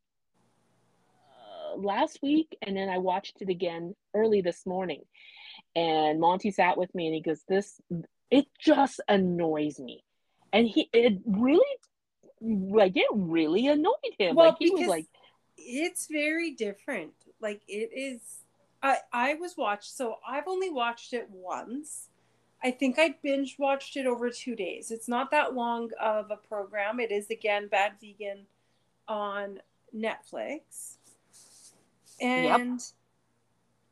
[1.10, 5.02] uh, last week, and then I watched it again early this morning.
[5.76, 7.78] And Monty sat with me, and he goes, "This,
[8.30, 10.02] it just annoys me,"
[10.50, 11.62] and he, it really,
[12.40, 14.34] like, it really annoyed him.
[14.34, 15.06] Well, like he was like,
[15.58, 17.12] it's very different.
[17.44, 18.20] Like it is.
[18.82, 19.94] I I was watched.
[19.94, 22.08] So I've only watched it once.
[22.62, 24.90] I think I binge watched it over two days.
[24.90, 26.98] It's not that long of a program.
[26.98, 28.46] It is again Bad Vegan
[29.06, 29.60] on
[29.94, 30.96] Netflix,
[32.18, 32.82] and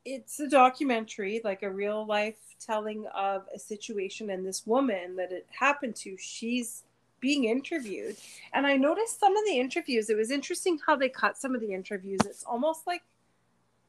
[0.07, 4.31] it's a documentary, like a real life telling of a situation.
[4.31, 6.85] And this woman that it happened to, she's
[7.21, 8.17] being interviewed.
[8.53, 11.61] And I noticed some of the interviews, it was interesting how they cut some of
[11.61, 12.21] the interviews.
[12.25, 13.03] It's almost like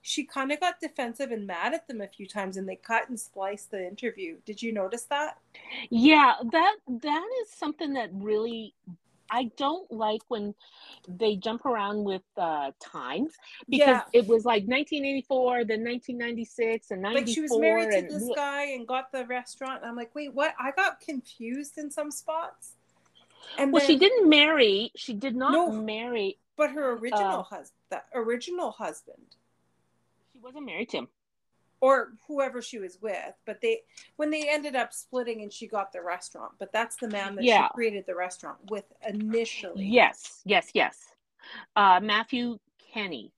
[0.04, 3.08] she kind of got defensive and mad at them a few times and they cut
[3.10, 4.36] and spliced the interview.
[4.46, 5.38] Did you notice that?
[5.90, 8.76] Yeah, that that is something that really
[9.32, 10.54] I don't like when
[11.08, 13.32] they jump around with uh, times
[13.70, 14.04] because Yeah.
[14.12, 17.20] it was like 1984, then 1996, and 94.
[17.20, 19.82] like she was married to this guy and got the restaurant.
[19.82, 20.54] And I'm like, wait, what?
[20.60, 22.74] I got confused in some spots.
[23.58, 24.92] And Well, then, she didn't marry.
[24.96, 25.72] She did not No.
[25.72, 26.38] marry.
[26.56, 29.36] but her original uh, husband, the original husband,
[30.44, 31.08] wasn't married to him.
[31.82, 33.82] or whoever she was with, but they
[34.16, 37.44] when they ended up splitting and she got the restaurant, but that's the man that
[37.44, 37.68] Yeah.
[37.68, 39.86] she created the restaurant with initially.
[39.86, 40.98] Yes, yes, yes.
[41.76, 42.58] Uh, Matthew
[42.94, 43.32] Kenney.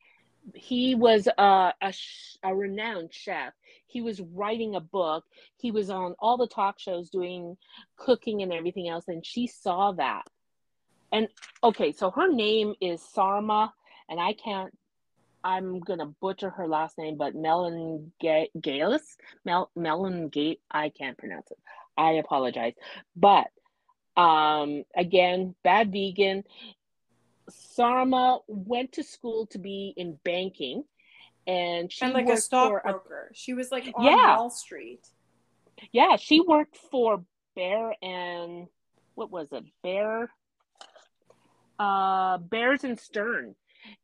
[0.54, 1.94] He was uh, a,
[2.44, 3.54] a renowned chef.
[3.88, 5.26] He was writing a book.
[5.58, 7.58] He was on all the talk shows doing
[7.98, 9.08] cooking and everything else.
[9.08, 10.28] And she saw that.
[11.12, 11.30] And
[11.64, 13.74] okay, so her name is Sarma,
[14.08, 14.72] and I can't,
[15.46, 19.16] I'm going to butcher her last name, but Melon Ga- Galis?
[19.46, 21.60] Mel- Melon Gate, I can't pronounce it.
[21.96, 22.74] I apologize.
[23.16, 23.48] But
[24.18, 26.44] um, again, bad vegan.
[27.50, 30.84] Sarma went to school to be in banking,
[31.46, 33.32] and she and like a worked for a, stockbroker.
[33.36, 34.38] She was like on Yeah.
[34.38, 35.02] Wall Street.
[35.92, 37.24] yeah, she worked for
[37.56, 38.68] Bear and
[39.14, 39.64] what was it?
[39.84, 40.30] Bear,
[41.80, 43.56] uh, Bears and Stern,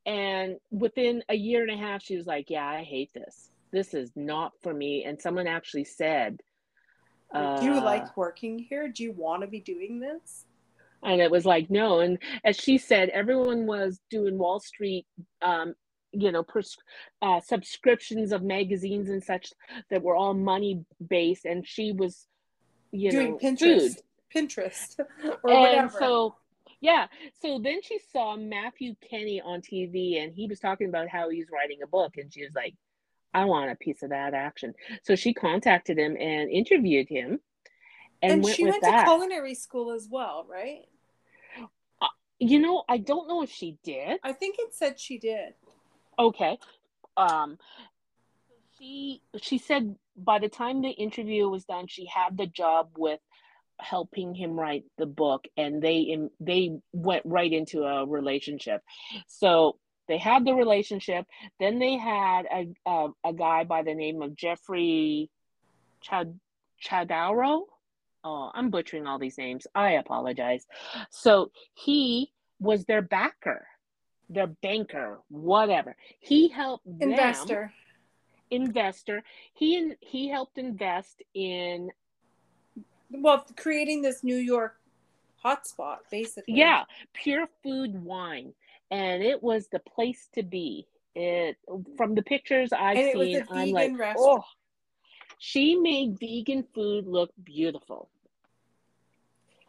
[0.06, 3.52] and within a year and a half, she was like, "Yeah, I hate this.
[3.72, 6.42] This is not for me." And someone actually said,
[7.34, 8.90] Like, Do you uh, like working here?
[8.90, 10.46] Do you want to be doing this?
[11.04, 15.06] and it was like no and as she said everyone was doing wall street
[15.42, 15.74] um
[16.12, 16.78] you know pers-
[17.22, 19.52] uh, subscriptions of magazines and such
[19.90, 22.28] that were all money based and she was
[22.92, 23.96] you doing know Pinterest, food
[24.36, 25.00] Pinterest,
[25.44, 25.98] or and whatever.
[26.00, 26.36] so
[26.82, 27.08] yeah.
[27.42, 31.48] So then she saw matthew kenney on tv and he was talking about how he's
[31.52, 32.74] writing a book and she was like
[33.34, 34.74] i want a piece of that action.
[35.04, 37.40] So she contacted him and interviewed him
[38.22, 39.00] and, and went she went that.
[39.00, 40.82] to culinary school as well, right?
[42.44, 44.20] you know i don't know if she did.
[44.24, 45.54] I think it said she did.
[46.20, 46.58] okay.
[47.16, 47.58] Um
[48.78, 53.20] she she said by the time the interview was done she had the job with
[53.82, 58.82] helping him write the book and they in, they went right into a relationship
[59.28, 61.26] so they had the relationship
[61.60, 65.30] then they had a a, a guy by the name of jeffrey
[66.02, 66.40] Chad
[66.84, 67.64] Chadaro.
[68.24, 69.66] Oh, I'm butchering all these names.
[69.74, 70.66] I apologize.
[71.10, 73.66] So he was their backer,
[74.30, 75.96] their banker, whatever.
[76.20, 77.74] He helped them, Investor.
[78.52, 79.24] investor.
[79.54, 81.90] He he helped invest in
[83.12, 84.80] Well, creating this New York
[85.44, 86.56] hotspot, basically.
[86.56, 88.54] yeah, pure food wine,
[88.90, 90.88] and it was the place to be.
[91.14, 91.58] It
[91.98, 94.44] from the pictures I've And it was seen, I'm like, restaurant.
[94.44, 94.44] oh,
[95.40, 98.08] she made vegan food look beautiful.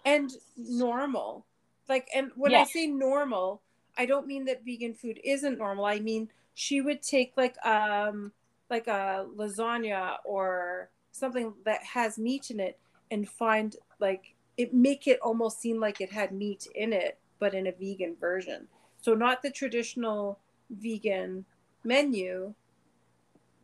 [0.04, 1.46] and normal.
[1.88, 3.60] Like, and when I say normal,
[3.96, 5.84] I don't mean that vegan food isn't normal.
[5.84, 8.32] I mean she would take like um
[8.70, 12.78] like a lasagna or something that has meat in it
[13.12, 17.54] and find like it make it almost seem like it had meat in it, but
[17.54, 18.66] in a vegan version.
[19.00, 21.44] So not the traditional vegan
[21.84, 22.54] menu.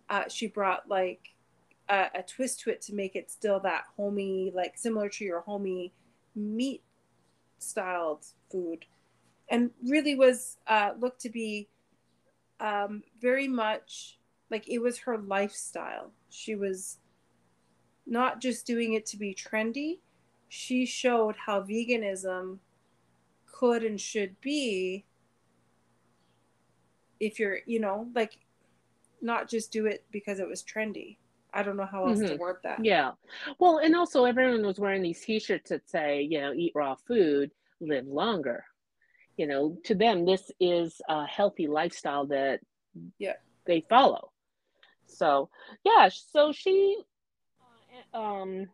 [0.08, 1.34] Uh, she brought like
[1.88, 5.40] a, a twist to it to make it still that homey, like similar to your
[5.40, 5.92] homey
[6.34, 6.82] meat
[7.58, 8.84] styled food
[9.48, 11.68] and really was uh, looked to be
[12.60, 14.18] um, very much
[14.50, 16.98] like it was her lifestyle she was
[18.08, 19.98] not just doing it to be trendy
[20.48, 22.58] she showed how veganism
[23.46, 25.04] could and should be
[27.20, 28.38] if you're you know like
[29.20, 31.16] not just do it because it was trendy
[31.52, 32.38] i don't know how else to Mhm.
[32.38, 33.12] word that Yeah.
[33.58, 37.50] Well, and also everyone was wearing these t-shirts that say, you know, eat raw food,
[37.80, 38.64] live longer.
[39.36, 42.60] You know, to them this is a healthy lifestyle that
[43.18, 43.34] Yeah.
[43.66, 44.30] they follow.
[45.06, 45.50] So,
[45.84, 47.02] yeah, so she
[48.14, 48.68] um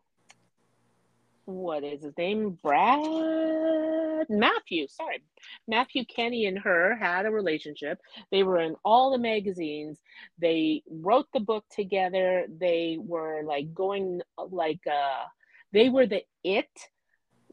[1.47, 2.59] what is his name?
[2.63, 3.01] Brad
[4.31, 5.23] Matthew, sorry.
[5.69, 8.01] Matthew Kenney and her had a relationship.
[8.31, 10.01] They were in all the magazines.
[10.39, 12.47] They wrote the book together.
[12.59, 15.25] They were like going like uh
[15.73, 16.71] they were the it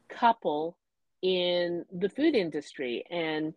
[0.08, 0.76] couple
[1.22, 3.54] in the food industry and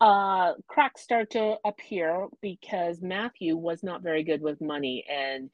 [0.00, 5.50] uh cracks start to appear because Matthew was not very good with money and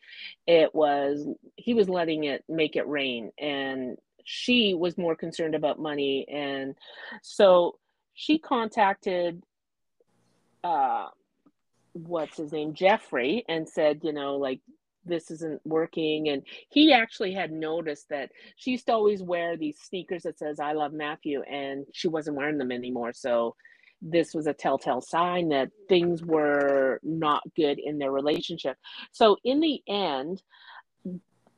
[0.46, 1.26] it was
[1.57, 6.74] he was letting it make it rain and she was more concerned about money and
[7.22, 7.79] so
[8.14, 9.42] she contacted
[10.64, 11.09] uh
[11.92, 14.61] what's his name Jeffrey and said you know like
[15.05, 19.79] this isn't working and he actually had noticed that she used to always wear these
[19.81, 23.57] sneakers that says i love matthew and she wasn't wearing them anymore so
[24.02, 28.76] this was a telltale sign that things were not good in their relationship.
[29.12, 30.42] So in the end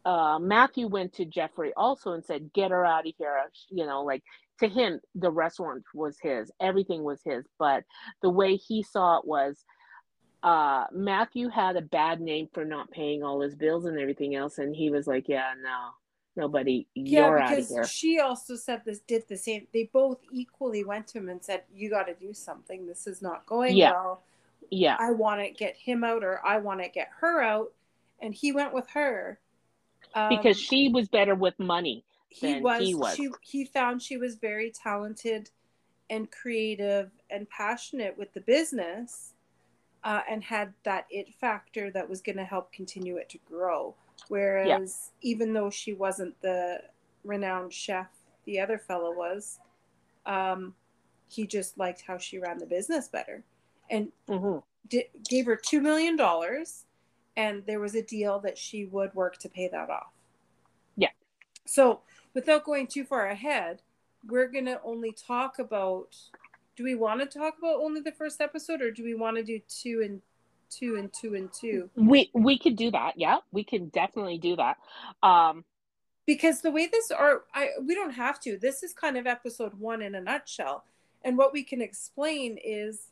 [0.04, 4.02] uh, matthew went to jeffrey also and said get her out of here you know
[4.02, 4.20] like
[4.62, 7.44] to him the restaurant was his everything was his.
[7.58, 7.84] But
[8.22, 9.64] the way he saw it was
[10.42, 14.58] uh, Matthew had a bad name for not paying all his bills and everything else,
[14.58, 15.90] and he was like, "Yeah, no,
[16.36, 19.66] nobody, yeah, you're out of because here." she also said this, did the same.
[19.72, 22.86] They both equally went to him and said, "You got to do something.
[22.86, 23.92] This is not going Yeah.
[23.92, 24.22] well.
[24.70, 27.72] Yeah, I want to get him out, or I want to get her out."
[28.20, 29.40] And he went with her
[30.14, 32.04] um, because she was better with money.
[32.28, 33.14] he than was, he was.
[33.14, 35.50] She he found she was very talented
[36.10, 39.32] and creative and passionate with the business
[40.04, 43.94] uh, and had that it factor that was going to help continue it to grow
[44.28, 46.80] whereas even though she wasn't the
[47.24, 48.08] renowned chef
[48.44, 49.58] the other fellow was
[50.26, 50.74] um,
[51.28, 53.42] he just liked how she ran the business better
[53.90, 54.62] and Mhm.
[54.88, 56.84] di- gave her two million dollars
[57.36, 60.12] and there was a deal that she would work to pay that off
[60.96, 61.10] Yeah.
[61.64, 62.00] so
[62.34, 63.82] without going too far ahead
[64.28, 66.16] we're going to only talk about
[66.76, 69.42] do we want to talk about only the first episode or do we want to
[69.42, 70.22] do two and
[70.78, 73.14] two and two and two We we could do that.
[73.16, 74.78] Yeah, we can definitely do that.
[75.22, 75.64] Um,
[76.26, 78.58] because the way this are I we don't have to.
[78.58, 80.84] This is kind of episode 1 in a nutshell.
[81.24, 83.08] And what we can explain is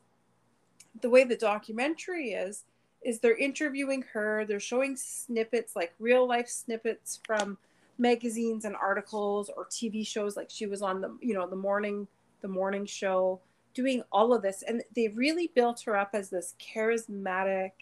[1.00, 2.64] the way the documentary is
[3.02, 7.56] is they're interviewing her, they're showing snippets like real life snippets from
[7.98, 12.06] magazines and articles or TV shows like she was on the you know the morning
[12.40, 13.40] the morning show
[13.74, 17.72] doing all of this and they really built her up as this charismatic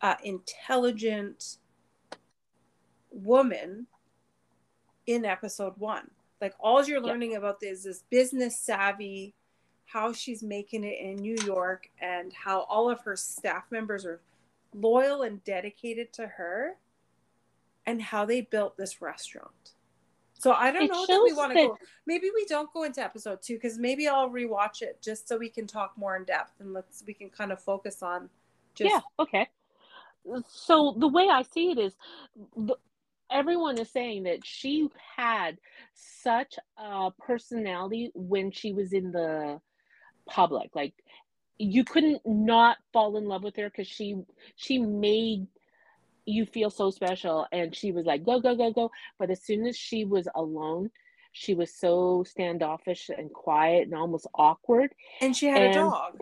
[0.00, 1.58] uh, intelligent
[3.10, 3.86] woman
[5.06, 6.10] in episode one.
[6.40, 7.06] Like all you're Yeah.
[7.12, 9.34] learning about this is business savvy,
[9.86, 14.20] how she's making it in New York, and how all of her staff members are
[14.74, 16.76] loyal and dedicated to her,
[17.86, 19.72] and how they built this restaurant.
[20.38, 21.78] So I don't It know that we want to that- go.
[22.06, 25.48] Maybe we don't go into episode two because maybe I'll rewatch it just so we
[25.48, 28.30] can talk more in depth and let's we can kind of focus on
[28.74, 29.48] just yeah, okay.
[30.48, 31.96] So the way I see it is,
[32.56, 32.76] the,
[33.30, 35.58] everyone is saying that she had
[35.94, 39.60] such a personality when she was in the
[40.28, 40.70] public.
[40.74, 40.94] Like
[41.58, 44.22] you couldn't not fall in love with her because she
[44.54, 45.48] she made
[46.28, 48.90] you feel so special, and she was like go go go go.
[49.18, 50.90] But as soon as she was alone.
[51.32, 54.92] She was so standoffish and quiet and almost awkward.
[55.20, 56.20] and she had a dog.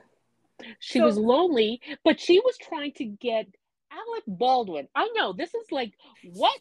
[0.81, 3.47] She So- was lonely, but she was trying to get
[3.91, 4.89] Alec Baldwin.
[4.95, 5.95] I know this is like
[6.35, 6.59] what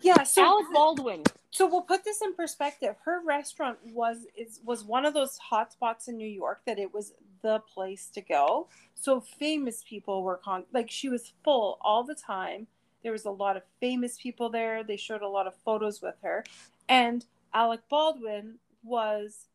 [0.00, 1.22] Yeah, so Alec Baldwin.
[1.50, 2.96] So we'll put this in perspective.
[3.04, 6.92] Her restaurant was is was one of those hot spots in New York that it
[6.92, 8.66] was the place to go.
[8.94, 12.66] So famous people were con like she was full all the time.
[13.04, 14.82] There was a lot of famous people there.
[14.82, 16.42] They showed a lot of photos with her.
[16.88, 19.46] And Alec Baldwin was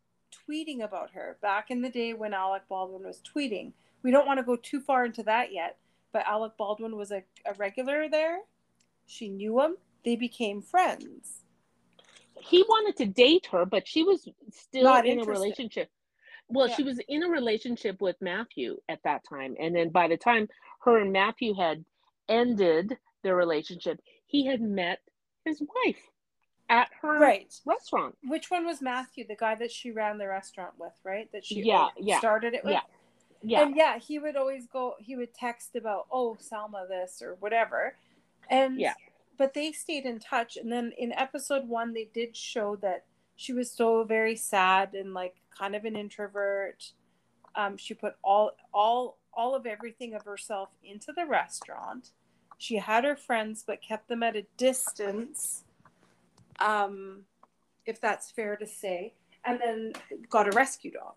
[0.47, 3.73] tweeting about her back in the day when Alec Baldwin was tweeting.
[4.03, 5.77] We don't want to go too far into that yet,
[6.13, 8.37] but Alec Baldwin was a, a regular there.
[9.07, 9.77] She knew him.
[10.05, 11.41] They became friends.
[12.39, 15.89] He wanted to date her, but she was still Not in a relationship.
[16.47, 16.75] Well, Yeah.
[16.75, 19.55] she was in a relationship with Matthew at that time.
[19.59, 20.47] And then by the time
[20.81, 21.83] her and Matthew had
[22.29, 24.99] ended their relationship, he had met
[25.45, 25.97] his wife
[26.69, 27.53] at her Right.
[27.65, 28.17] restaurant.
[28.23, 31.31] Which one was Matthew, the guy that she ran the restaurant with, right?
[31.31, 32.73] That she Yeah, yeah, started it with?
[32.73, 32.81] yeah.
[33.41, 33.61] Yeah.
[33.61, 37.97] And yeah, he would always go, he would text about, oh, Sarma this or whatever.
[38.49, 38.95] And, Yeah.
[39.37, 40.57] but they stayed in touch.
[40.57, 43.05] And then in episode one, they did show that
[43.37, 46.91] she was so very sad and like kind of an introvert.
[47.55, 52.11] Um, she put all, all, all of everything of herself into the restaurant.
[52.59, 55.63] She had her friends, but kept them at a distance.
[56.59, 57.23] Um,
[57.85, 59.13] if that's fair to say,
[59.45, 59.93] and then
[60.29, 61.15] got a rescue dog.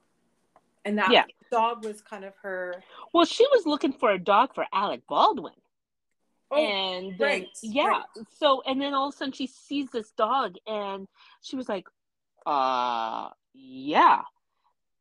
[0.85, 1.25] And that Yeah.
[1.51, 2.83] dog was kind of her.
[3.13, 5.53] Well, she was looking for a dog for Alec Baldwin.
[6.51, 8.03] Oh, and then, right, yeah
[8.39, 11.09] so and then all of a sudden she sees this dog and
[11.41, 11.87] she was like
[12.45, 14.21] uh yeah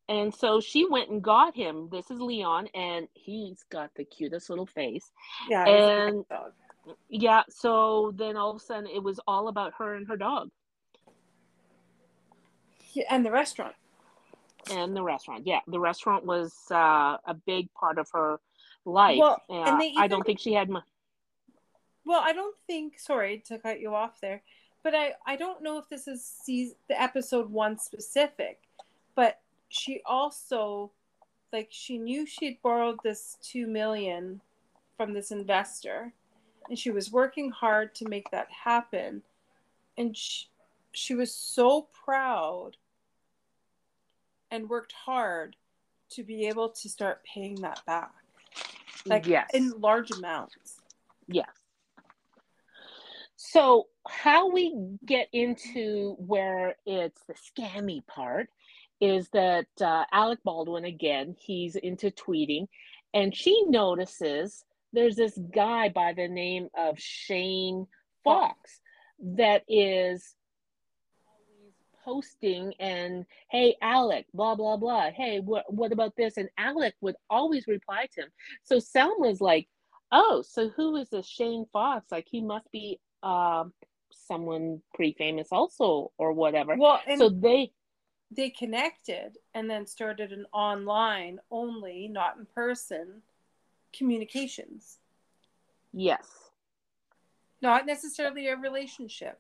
[0.10, 4.50] and so she went and got him this is leon and he's got the cutest
[4.50, 5.12] little face
[5.50, 9.48] yeah, it was a and- yeah so then all of a sudden it was all
[9.48, 10.50] about her and her dog
[12.94, 13.76] Yeah, and the restaurant.
[14.72, 18.40] and the restaurant yeah the restaurant was uh, a big part of her
[18.86, 20.84] life Well, Uh, and they i don't think she had much
[22.04, 22.98] well, I don't think.
[23.00, 24.42] Sorry to cut you off there,
[24.82, 28.60] but I I don't know if this is season, the episode one specific,
[29.14, 29.40] but
[29.72, 30.92] she also
[31.52, 34.42] like she knew she'd borrowed this two million
[34.98, 36.14] from this investor
[36.70, 39.22] and she was working hard to make that happen.
[39.98, 40.46] And she,
[40.92, 42.78] she was so proud
[44.52, 45.56] and worked hard
[46.12, 48.14] to be able to start paying that back
[49.06, 49.50] like yes.
[49.54, 50.82] in large amounts.
[51.28, 51.50] Yes.
[53.36, 58.50] So how we get into where it's the scammy part
[59.02, 62.68] is that uh, Alec Baldwin, again, he's into tweeting,
[63.14, 67.88] and she notices there's this guy by the name of Shane
[68.24, 68.80] Fox
[69.36, 70.36] that is
[71.28, 71.74] always
[72.04, 75.12] posting and hey alec blah blah blah.
[75.12, 76.38] Hey what, what about this?
[76.38, 78.30] And alec would always reply to him.
[78.64, 79.68] So sarma's like
[80.12, 82.12] oh so who is this shane fox?
[82.12, 83.74] Like he must be um
[84.12, 86.76] someone pretty famous also or whatever.
[86.78, 87.72] Well so they
[88.32, 93.22] they connected and then started an online only, not in person
[93.94, 95.00] communications.
[95.94, 96.28] Yes.
[97.62, 99.40] Not necessarily a relationship,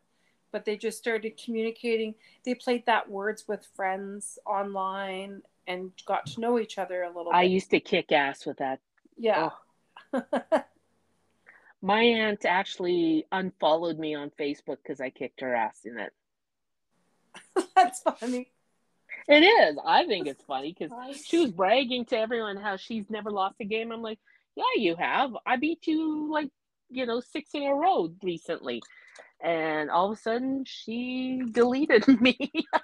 [0.51, 2.15] but they just started communicating.
[2.45, 7.31] They played that words with friends online and got to know each other a little
[7.31, 7.51] I bit.
[7.51, 8.79] used to kick ass with that.
[9.17, 9.49] Yeah.
[10.13, 10.21] Oh.
[11.81, 16.13] My aunt actually unfollowed me on Facebook because I kicked her ass in it.
[17.75, 18.51] That's funny.
[19.28, 19.78] It is.
[19.86, 20.91] I think it's funny because
[21.24, 23.91] she was bragging to everyone how she's never lost a game.
[23.91, 24.19] I'm like,
[24.55, 25.36] yeah, you have.
[25.45, 26.49] I beat you like,
[26.89, 28.82] you know, six in a row recently.
[29.43, 32.38] And all of a sudden she deleted me.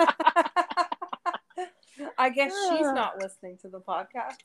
[2.17, 4.37] I guess she's not listening to the podcast.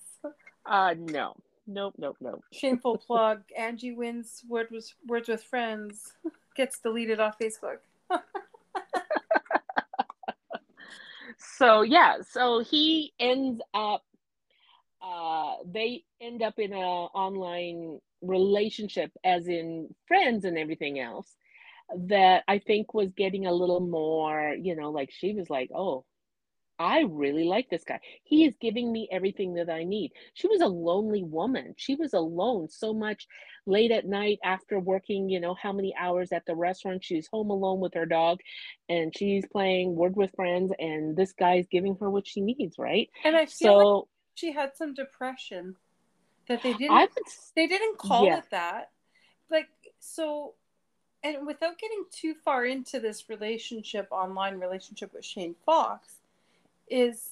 [0.67, 1.37] Uh no.
[1.67, 2.43] Nope, nope, nope.
[2.53, 3.43] Shameful plug.
[3.57, 6.13] Angie wins word with words with friends.
[6.57, 7.79] Gets deleted off Facebook.
[11.39, 14.03] So yeah, so he ends up
[15.03, 21.37] uh they end up in a online relationship as in friends and everything else
[22.09, 26.05] that I think was getting a little more, you know, like she was like, "Oh,
[26.79, 28.01] I really like this guy.
[28.25, 31.75] He is giving me everything that I need." She was a lonely woman.
[31.77, 33.27] She was alone so much
[33.67, 37.05] late at night after working, you know, how many hours at the restaurant.
[37.05, 38.41] She's home alone with her dog
[38.89, 43.09] and she's playing Word with Friends and this guy's giving her what she needs, right?
[43.25, 44.05] And I feel so, like
[44.35, 45.77] she had some depression
[46.49, 47.11] that they didn't would,
[47.55, 48.39] they didn't call yeah.
[48.39, 48.91] it that.
[49.51, 49.69] Like
[50.01, 50.55] so
[51.23, 56.17] and without getting too far into this relationship, online relationship with Shane Fox,
[56.93, 57.31] is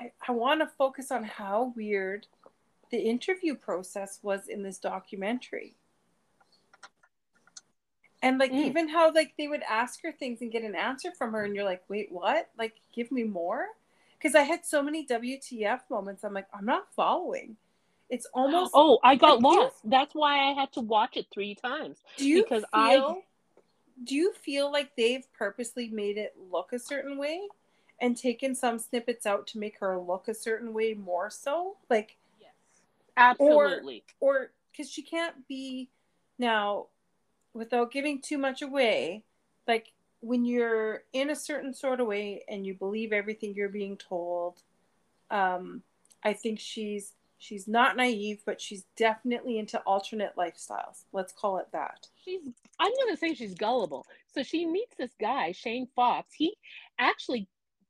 [0.00, 2.26] I, I want to focus on how weird
[2.90, 5.74] the interview process was in this documentary.
[8.22, 8.64] And like mm.
[8.64, 11.54] even how like they would ask her things and get an answer from her and
[11.54, 12.48] you're like, wait, what?
[12.58, 13.66] Like give me more?
[14.16, 16.24] Because I had so many WTF moments.
[16.24, 17.56] I'm like, I'm not following.
[18.08, 19.76] It's almost Oh, I got lost.
[19.84, 21.98] That's why I had to watch it three times.
[22.16, 23.20] Do you because feel, I
[24.04, 27.40] do you feel like they've purposely made it look a certain way
[28.00, 31.76] and taken some snippets out to make her look a certain way more so?
[31.88, 32.52] Like Yes.
[33.16, 34.04] Absolutely.
[34.20, 35.88] Or because she can't be
[36.38, 36.86] now
[37.52, 39.24] without giving too much away,
[39.66, 43.96] like when you're in a certain sort of way and you believe everything you're being
[43.96, 44.62] told,
[45.30, 45.82] um,
[46.22, 51.04] I think she's she's not naive, but she's definitely into alternate lifestyles.
[51.12, 52.08] Let's call it that.
[52.24, 52.40] She's
[52.80, 54.06] I'm gonna say she's gullible.
[54.34, 56.34] So she meets this guy, Shane Fox.
[56.34, 56.56] He
[56.98, 57.46] actually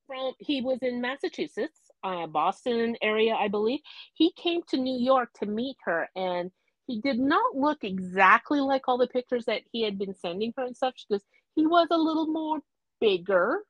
[0.06, 3.80] from he was in Massachusetts, uh, Boston area, I believe.
[4.14, 6.50] He came to New York to meet her and
[6.86, 10.64] he did not look exactly like all the pictures that he had been sending her
[10.64, 11.24] and such because
[11.56, 12.60] he was a little more
[13.00, 13.60] bigger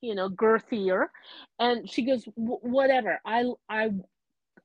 [0.00, 1.08] you know girthier.
[1.58, 3.20] And she goes whatever.
[3.24, 3.90] I i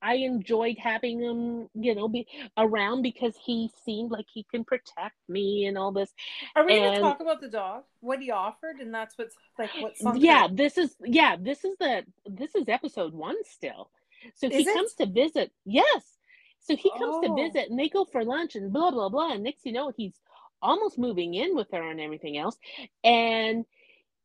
[0.01, 2.27] I enjoyed having him, you know, be
[2.57, 6.11] around because he seemed like he can protect me and all this.
[6.55, 7.83] Are we going to talk about the dog?
[7.99, 10.19] What he offered, and that's what's like what?
[10.19, 13.89] Yeah, this is yeah, this is the this is episode one still.
[14.35, 14.73] So is he it?
[14.73, 15.51] comes to visit.
[15.65, 16.17] Yes,
[16.61, 17.21] so he comes oh.
[17.21, 19.33] to visit and they go for lunch and blah, blah, blah.
[19.33, 20.13] And next you know, he's
[20.61, 22.57] almost moving in with her and everything else.
[23.03, 23.65] And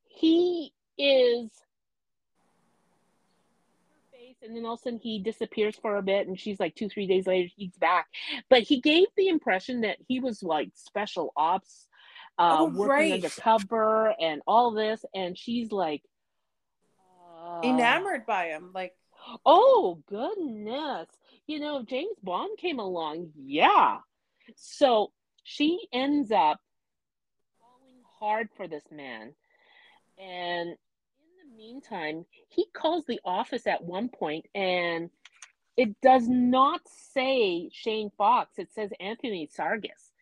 [0.08, 1.50] he is
[4.42, 6.88] and then all of a sudden he disappears for a bit and she's like two
[6.88, 8.06] three days later he's back
[8.48, 11.88] but he gave the impression that he was like special ops
[12.38, 13.12] uh oh, working right.
[13.14, 16.02] undercover and all this and she's like
[17.44, 18.92] uh, enamored by him like
[19.44, 21.08] oh goodness
[21.46, 23.98] you know, James Bond came along, yeah.
[24.56, 25.12] So
[25.44, 26.60] she ends up
[27.60, 29.34] falling hard for this man.
[30.18, 30.76] And
[31.56, 35.10] meantime, he calls the office at one point and
[35.76, 40.12] it does not say Shane Fox, it says Anthony Strangis.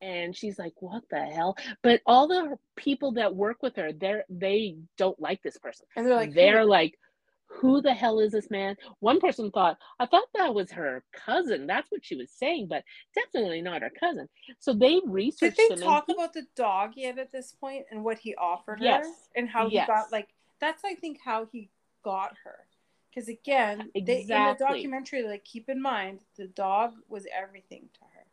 [0.00, 4.24] And she's like, "What the hell?" But all the people that work with her, they're
[4.28, 6.98] they don't like this person, And they're like, they're "Who?" like,
[7.46, 8.76] who the hell is this man?
[9.00, 11.66] One person thought, I thought that was her cousin.
[11.66, 14.28] That's what she was saying, but definitely not her cousin.
[14.58, 15.56] So they researched.
[15.56, 18.80] Did they talk he- about the dog yet at this point and what he offered
[18.80, 19.02] her
[19.36, 20.28] and how he got like
[20.60, 21.70] that's I think how he
[22.02, 22.66] got her
[23.08, 28.00] because again they, in the documentary like keep in mind the dog was everything to
[28.00, 28.24] her.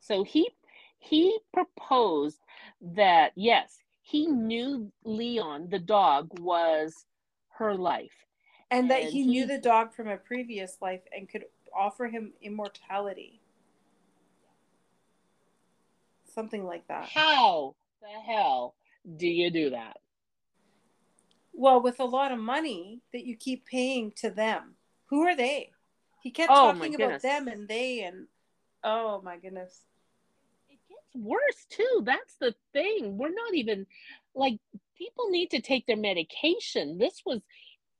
[0.00, 0.50] so he
[0.98, 2.40] he proposed
[2.80, 7.06] that yes, he knew Leon, the dog, was
[7.50, 8.26] her life.
[8.70, 11.44] and that And he, knew the dog from a previous life and could
[11.76, 13.40] offer him immortality.
[16.24, 17.08] Something like that.
[17.08, 18.74] How the hell
[19.16, 19.98] do you do that?
[21.52, 24.74] Well, with a lot of money that you keep paying to them.
[25.06, 25.70] Who are they?
[26.22, 28.26] He kept Oh, talking about them and they and
[28.84, 29.82] oh my goodness.
[30.68, 32.02] it gets worse too.
[32.04, 33.16] That's the thing.
[33.16, 33.86] We're not even
[34.34, 34.58] like
[34.96, 36.98] people need to take their medication.
[36.98, 37.40] This was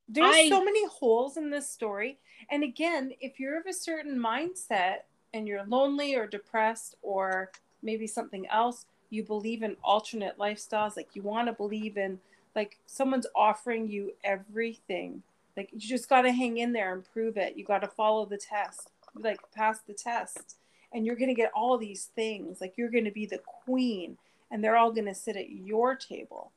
[0.09, 2.19] There's I- so many holes in this story.
[2.51, 4.99] And again, if you're of a certain mindset
[5.35, 7.51] and you're lonely or depressed or
[7.83, 12.19] maybe something else, you believe in alternate lifestyles, like you want to believe in
[12.55, 15.23] like someone's offering you everything.
[15.57, 17.57] Like you just got to hang in there and prove it.
[17.57, 18.91] You got to follow the test.
[19.15, 20.57] Like pass the test.
[20.93, 22.61] And you're going to get all these things.
[22.61, 24.17] Like you're going to be the queen
[24.51, 26.53] and they're all going to sit at your table.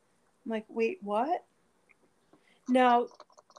[0.45, 1.43] I'm like, "Wait, what?"
[2.68, 3.08] Now,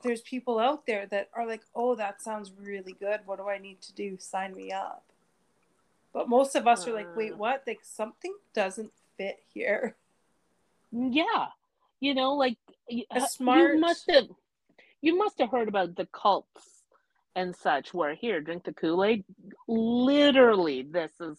[0.02, 3.20] there's people out there that are like, oh, that sounds really good.
[3.24, 4.16] What do I need to do?
[4.18, 5.04] Sign me up.
[6.12, 7.36] But most of us are like, wait, Uh.
[7.36, 7.64] what?
[7.66, 9.96] Like something doesn't fit here.
[10.92, 11.48] yeah.
[12.00, 12.58] You know, like
[12.90, 14.28] A uh, smart- you must have
[15.00, 16.82] you must have heard about the cults
[17.34, 19.24] and such where here drink the Kool-Aid.
[19.68, 21.38] Literally this is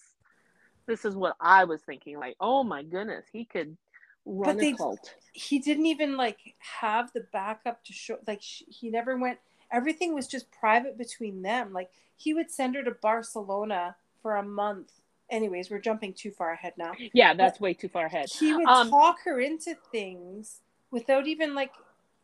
[0.85, 3.77] this is what I was thinking like, "Oh my goodness, he could
[4.25, 8.17] run they- a cult." He didn't even like have the backup to show.
[8.27, 9.39] Like sh- he never went.
[9.71, 11.73] Everything was just private between them.
[11.73, 14.91] Like he would send her to Barcelona for a month.
[15.29, 16.93] Anyways, we're jumping too far ahead now.
[17.13, 18.29] Yeah, that's way too far ahead.
[18.31, 21.71] he would Um, talk her into things without even like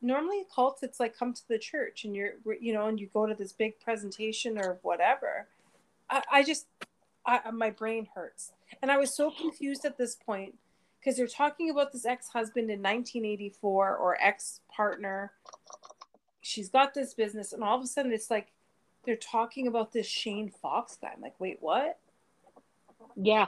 [0.01, 3.25] normally cults it's like come to the church and you're you know and you go
[3.25, 5.47] to this big presentation or whatever
[6.09, 6.67] i, I just
[7.25, 10.55] I, my brain hurts and i was so confused at this point
[10.99, 15.33] because they're talking about this ex-husband in 1984 or ex-partner
[16.39, 18.47] she's got this business and all of a sudden it's like
[19.09, 21.97] they're talking about this shane fox guy i'm like wait what
[23.15, 23.47] Yeah.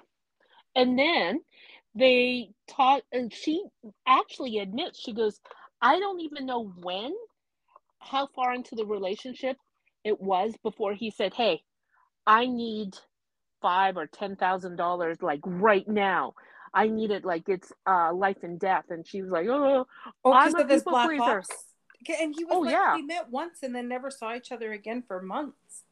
[0.75, 1.41] And then
[1.95, 3.63] they talk, and she
[4.07, 5.39] actually admits, she goes,
[5.81, 7.13] I don't even know when,
[7.99, 9.57] how far into the relationship
[10.03, 11.63] it was before he said, Hey,
[12.25, 12.95] I need
[13.61, 16.33] five or ten thousand dollars like right now.
[16.73, 18.85] I need it like it's uh life and death.
[18.89, 19.85] And she was like, Oh,
[20.23, 21.39] Oh, I'm a people Black pleaser.
[21.39, 21.70] Ops.
[22.03, 22.95] Okay, And he was Oh, like, yeah.
[22.95, 25.83] we met once and then never saw each other again for months.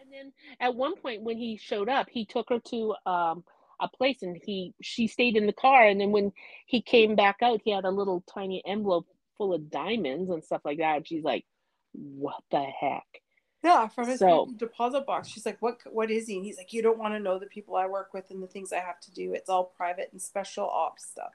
[0.00, 3.44] And then at one point when he showed up, he took her to um
[3.78, 6.32] a place and he she stayed in the car and then when
[6.64, 10.62] he came back out he had a little tiny envelope full of diamonds and stuff
[10.64, 11.44] like that and she's like
[11.92, 13.20] what the heck
[13.62, 15.28] Yeah, from his So- deposit box.
[15.28, 15.78] She's like, "What?
[15.92, 18.14] What is he?" And he's like, "You don't want to know the people I work
[18.14, 19.34] with and the things I have to do.
[19.34, 21.32] It's all private and special ops stuff."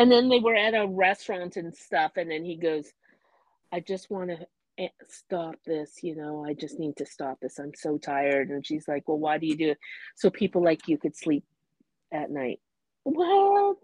[0.00, 2.92] And then they were at a restaurant and stuff and then he goes
[3.70, 4.38] i just want to
[5.08, 8.48] stop this you know i just need to stop this i'm so tired.
[8.48, 9.78] And she's like well why do you do it
[10.16, 11.44] so people like you could sleep
[12.10, 12.60] at night?
[13.04, 13.76] What?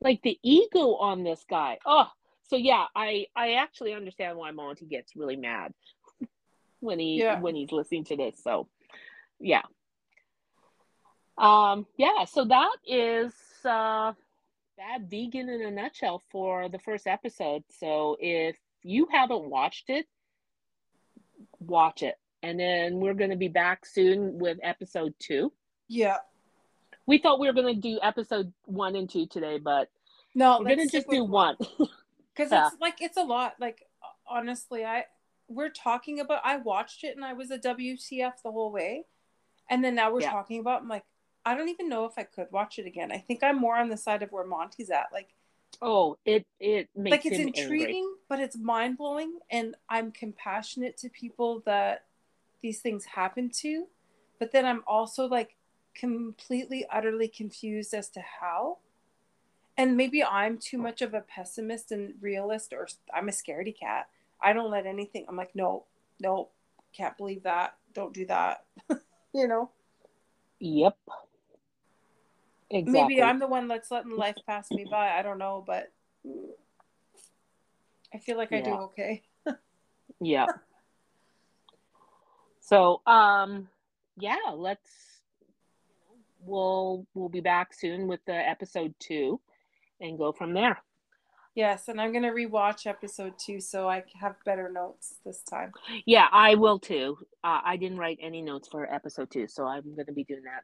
[0.00, 1.78] Like the ego on this guy.
[1.84, 2.06] Oh
[2.48, 5.72] so yeah i i actually understand why monty gets really mad
[6.80, 7.40] when he Yeah.
[7.40, 8.68] when he's listening to this so
[9.40, 9.62] yeah.
[11.36, 13.32] Um yeah so that is
[13.64, 14.12] uh
[14.90, 20.06] bad vegan in a nutshell for the first episode so if you haven't watched it
[21.60, 25.52] watch it and then we're going to be back soon with episode two
[25.88, 26.16] Yeah.
[27.06, 29.88] we thought we were going to do episode one and two today but
[30.34, 31.56] No, we're going to just do one
[32.34, 32.66] because Yeah.
[32.68, 33.54] it's like it's a lot.
[33.60, 33.86] Like
[34.26, 35.04] honestly, I
[35.48, 36.40] we're talking about.
[36.44, 39.04] I watched it and I was a WTF the whole way,
[39.68, 40.30] and then now we're Yeah.
[40.30, 40.80] talking about.
[40.82, 41.04] I'm like,
[41.44, 43.10] I don't even know if I could watch it again.
[43.10, 45.06] I think I'm more on the side of where Monty's at.
[45.12, 45.28] Like.
[45.80, 48.26] oh it it makes like it's intriguing angry.
[48.28, 52.04] but it's mind-blowing and i'm compassionate to people that
[52.60, 53.86] these things happen to
[54.42, 55.54] but then I'm also like
[55.94, 58.78] completely, utterly confused as to how.
[59.78, 64.08] And maybe I'm too much of a pessimist and realist, or I'm a scaredy cat.
[64.42, 65.84] I don't let anything, I'm like, no,
[66.18, 66.48] no,
[66.92, 67.76] can't believe that.
[67.94, 68.64] Don't do that.
[69.32, 69.70] you know?
[70.58, 70.96] Yep.
[72.72, 73.16] Exactly.
[73.16, 75.10] Maybe I'm the one that's letting life pass me by.
[75.10, 75.92] I don't know, but
[78.14, 79.22] I feel like I do okay.
[80.20, 80.46] yeah.
[82.64, 83.68] So, um,
[84.16, 84.88] yeah, let's.
[86.44, 89.40] We'll we'll be back soon with the episode two,
[90.00, 90.80] and go from there.
[91.54, 95.72] Yes, and I'm gonna rewatch episode two so I have better notes this time.
[96.06, 97.18] Yeah, I will too.
[97.44, 100.62] Uh, I didn't write any notes for episode two, so I'm gonna be doing that.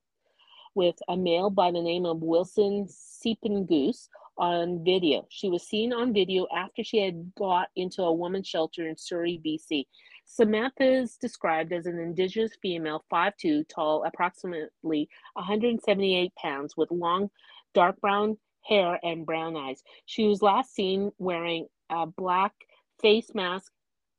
[0.74, 5.28] with a male by the name of Wilson Seepengoose on video.
[5.30, 9.40] She was seen on video after she had got into a woman's shelter in Surrey,
[9.46, 9.86] BC.
[10.26, 17.30] Samantha is described as an Indigenous female, 5'2, tall, approximately 178 pounds, with long,
[17.76, 19.84] dark brown hair, and brown eyes.
[20.06, 22.54] She was last seen wearing a black
[23.02, 23.72] face mask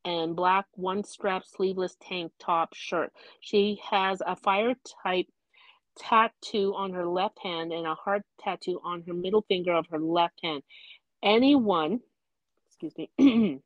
[0.05, 3.13] and black one strap sleeveless tank top shirt.
[3.41, 5.27] She has a fire type
[5.99, 9.99] tattoo on her left hand and a heart tattoo on her middle finger of her
[9.99, 10.63] left hand.
[11.23, 12.01] Anyone,
[12.69, 13.11] excuse me,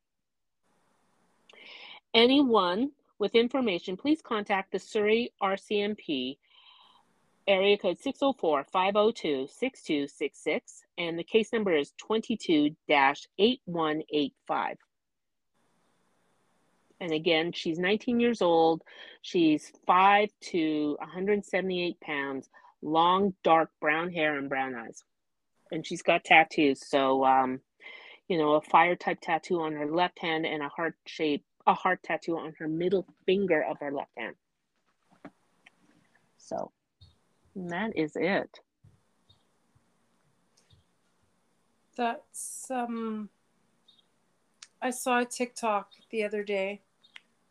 [2.14, 6.38] anyone with information, please contact the Surrey RCMP
[7.48, 14.76] area code 604 502 6266, and the case number is 22 8185.
[17.00, 18.82] And again, she's 19 years old.
[19.22, 22.48] She's 5 to 178 pounds,
[22.82, 25.04] long, dark brown hair and brown eyes.
[25.70, 26.86] And she's got tattoos.
[26.86, 27.60] So, um,
[28.28, 31.74] you know, a fire type tattoo on her left hand and a heart shape, a
[31.74, 34.34] heart tattoo on her middle finger of her left hand.
[36.38, 36.72] So,
[37.58, 38.60] and that is it.
[41.96, 43.28] That's um
[44.80, 46.80] I saw a TikTok the other day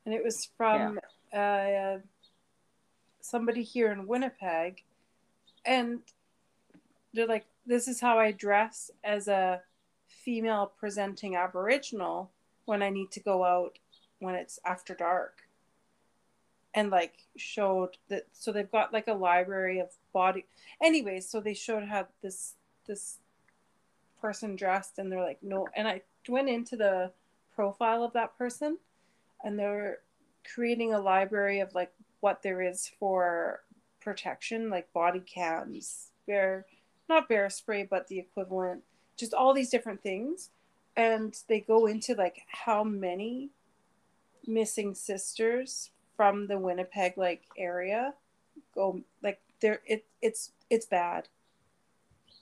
[0.06, 1.00] and it was from
[1.34, 1.98] yeah.
[1.98, 2.00] uh,
[3.20, 4.82] somebody here in Winnipeg
[5.66, 6.00] and
[7.14, 9.62] they're like this is how I dress as a
[10.08, 12.32] female presenting aboriginal
[12.64, 13.78] when I need to go out
[14.20, 15.47] when it's after dark
[16.78, 20.46] and like showed that so they've got like a library of body
[20.82, 22.54] anyways so they showed how this
[22.86, 23.18] this
[24.22, 26.00] person dressed and they're like no and i
[26.30, 27.12] went into the
[27.56, 28.78] profile of that person
[29.44, 29.98] and they're
[30.54, 33.62] creating a library of like what there is for
[34.00, 36.64] protection like body cams bear
[37.10, 38.84] not bear spray but the equivalent
[39.18, 40.52] just all these different things
[40.96, 43.50] and they go into like how many
[44.46, 48.14] missing sisters from the Winnipeg like area
[48.76, 51.30] go like there it it's it's bad.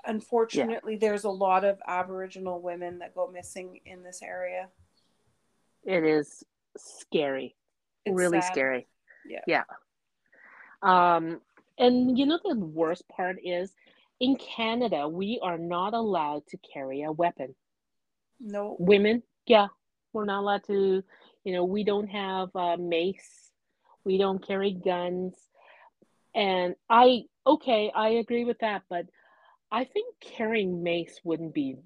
[0.06, 4.70] unfortunately, there's a lot of Aboriginal women that go missing in this area.
[5.84, 6.44] It is
[6.78, 7.56] scary.
[8.06, 8.52] It's really sad.
[8.52, 8.88] scary.
[9.28, 9.42] Yeah.
[9.48, 9.64] Yeah.
[10.82, 11.42] Um,
[11.78, 13.74] and you know the worst part is
[14.20, 17.56] in Canada, we are not allowed to carry a weapon.
[18.40, 18.76] No.
[18.80, 19.68] Women, yeah,
[20.14, 21.04] we're not allowed to,
[21.44, 23.45] you know, we don't have uh, mace,
[24.06, 25.36] we don't carry guns.
[26.34, 29.08] And I, okay, I agree with that, but
[29.72, 31.78] I think carrying mace wouldn't be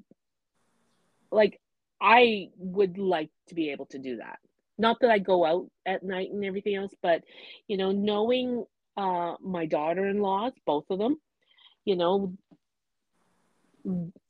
[1.31, 1.59] like,
[2.01, 4.39] I would like to be able to do that.
[4.77, 7.23] Not that I go out at night and everything else, but,
[7.67, 8.65] you know, knowing
[8.95, 11.17] uh, my daughter in laws, both of them,
[11.85, 12.33] you know,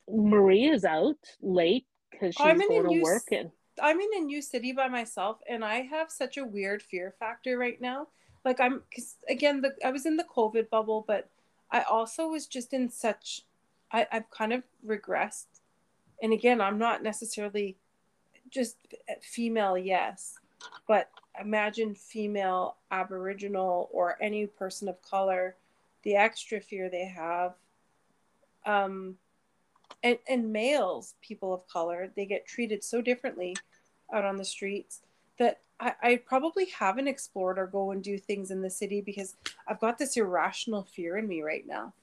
[0.07, 4.71] Maria's out late because she's I'm going to work and I'm in a new city
[4.71, 8.07] by myself, and I have such a weird fear factor right now.
[8.45, 11.29] Like I'm, cause again, the I was in the COVID bubble, but
[11.71, 13.43] I also was just in such.
[13.91, 15.47] I, I've kind of regressed,
[16.21, 17.75] and again, I'm not necessarily
[18.49, 18.77] just
[19.21, 20.35] female, yes,
[20.87, 21.09] but
[21.39, 25.55] imagine female Aboriginal or any person of color,
[26.03, 27.55] the extra fear they have.
[28.65, 29.15] Um,
[30.03, 33.55] and and males, people of color, they get treated so differently
[34.13, 35.01] out on the streets
[35.37, 39.35] that I, I probably haven't explored or go and do things in the city because
[39.67, 41.93] I've got this irrational fear in me right now.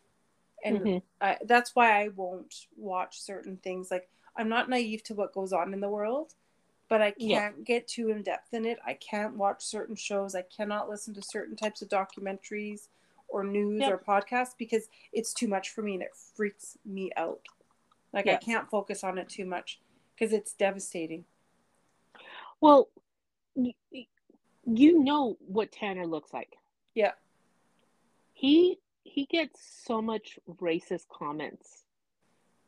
[0.65, 1.03] And Mhm.
[1.21, 3.91] I, that's why I won't watch certain things.
[3.91, 6.35] Like I'm not naive to what goes on in the world,
[6.89, 8.79] but I can't get too in depth in it.
[8.87, 10.35] I can't watch certain shows.
[10.35, 12.89] I cannot listen to certain types of documentaries
[13.29, 13.91] or news Yep.
[13.91, 17.41] or podcasts because it's too much for me and it freaks me out.
[18.13, 19.81] Like I can't focus on it too much
[20.15, 21.25] because it's devastating.
[22.61, 22.89] Well,
[23.55, 24.07] y- y-
[24.65, 26.57] you know what Tanner looks like.
[26.95, 27.13] Yeah.
[28.33, 31.85] He he gets so much racist comments.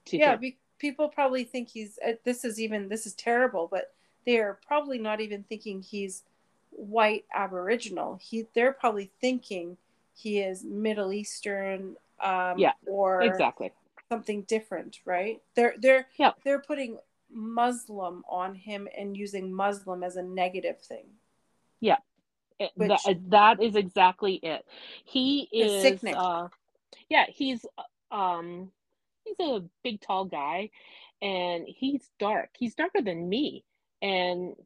[0.06, 3.92] To yeah, be, people probably think he's uh, this is even this is terrible, but
[4.24, 6.22] they're probably not even thinking he's
[6.70, 8.18] white Aboriginal.
[8.22, 9.76] He they're probably thinking
[10.14, 13.72] he is Middle Eastern um, Yeah, or exactly.
[14.08, 15.40] something different, right?
[15.54, 16.32] They're they're Yeah.
[16.44, 16.98] they're putting
[17.30, 21.06] Muslim on him and using Muslim as a negative thing.
[22.60, 24.66] It- Which- that, that is exactly it.
[25.04, 26.48] He is uh
[27.08, 27.64] yeah, he's
[28.10, 28.72] um
[29.24, 30.70] he's a big tall guy
[31.22, 32.50] and he's dark.
[32.58, 33.64] He's darker than me.
[34.02, 34.56] And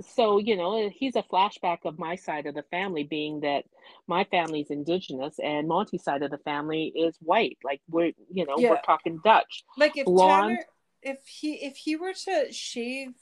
[0.00, 3.64] so, you know, he's a flashback of my side of the family being that
[4.08, 7.58] my family's indigenous and Monty's side of the family is white.
[7.62, 8.70] Like we're, you know, Yeah.
[8.70, 9.62] we're talking Dutch.
[9.76, 10.56] Like if Blonde.
[10.56, 10.66] Tanner,
[11.04, 13.12] if he if he were to shave,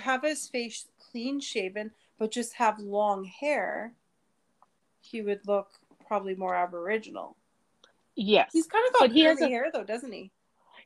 [0.00, 3.94] have his face clean shaven, but just have long hair,
[5.00, 5.68] he would look
[6.06, 7.36] probably more Aboriginal.
[8.14, 8.50] Yes.
[8.52, 10.30] He's kind of got But he curly has a- hair though, doesn't he?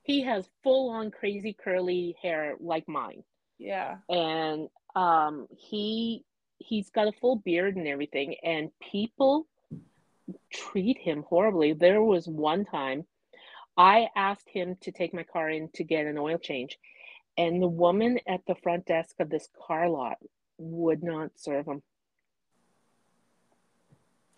[0.03, 3.25] He has full on crazy curly hair like mine.
[3.59, 3.97] Yeah.
[4.11, 6.25] and um he
[6.59, 9.47] he's got a full beard and everything and people
[10.53, 13.05] treat him horribly there was one time
[13.77, 16.79] i asked him to take my car in to get an oil change
[17.39, 20.17] and the woman at the front desk of this car lot
[20.59, 21.83] would not serve him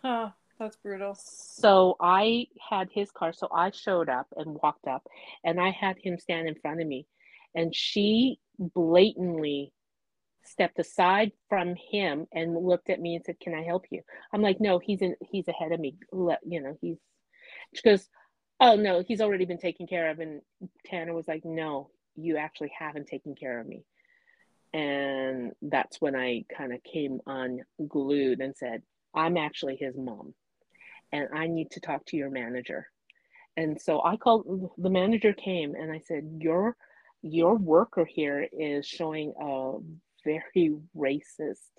[0.03, 0.31] Huh.
[0.59, 1.15] That's brutal.
[1.21, 5.07] so i had his car so i showed up and walked up
[5.45, 7.07] and i had him stand in front of me
[7.55, 9.73] and she blatantly
[10.45, 14.43] stepped aside from him and looked at me and said can i help you i'm
[14.43, 16.97] like no he's in he's ahead of me Let, you know he's
[17.75, 18.09] she goes
[18.61, 20.21] oh no he's already been taken care of.
[20.21, 20.41] And
[20.87, 23.85] tanner was like no you actually haven't taken care of me.
[24.73, 28.83] And that's when i kind of came unglued and said
[29.15, 30.35] i'm actually his mom
[31.13, 32.89] and i need to talk to your manager.
[33.57, 36.77] And so i called the manager came and i said your
[37.23, 39.73] your worker here is showing a
[40.25, 41.71] very racist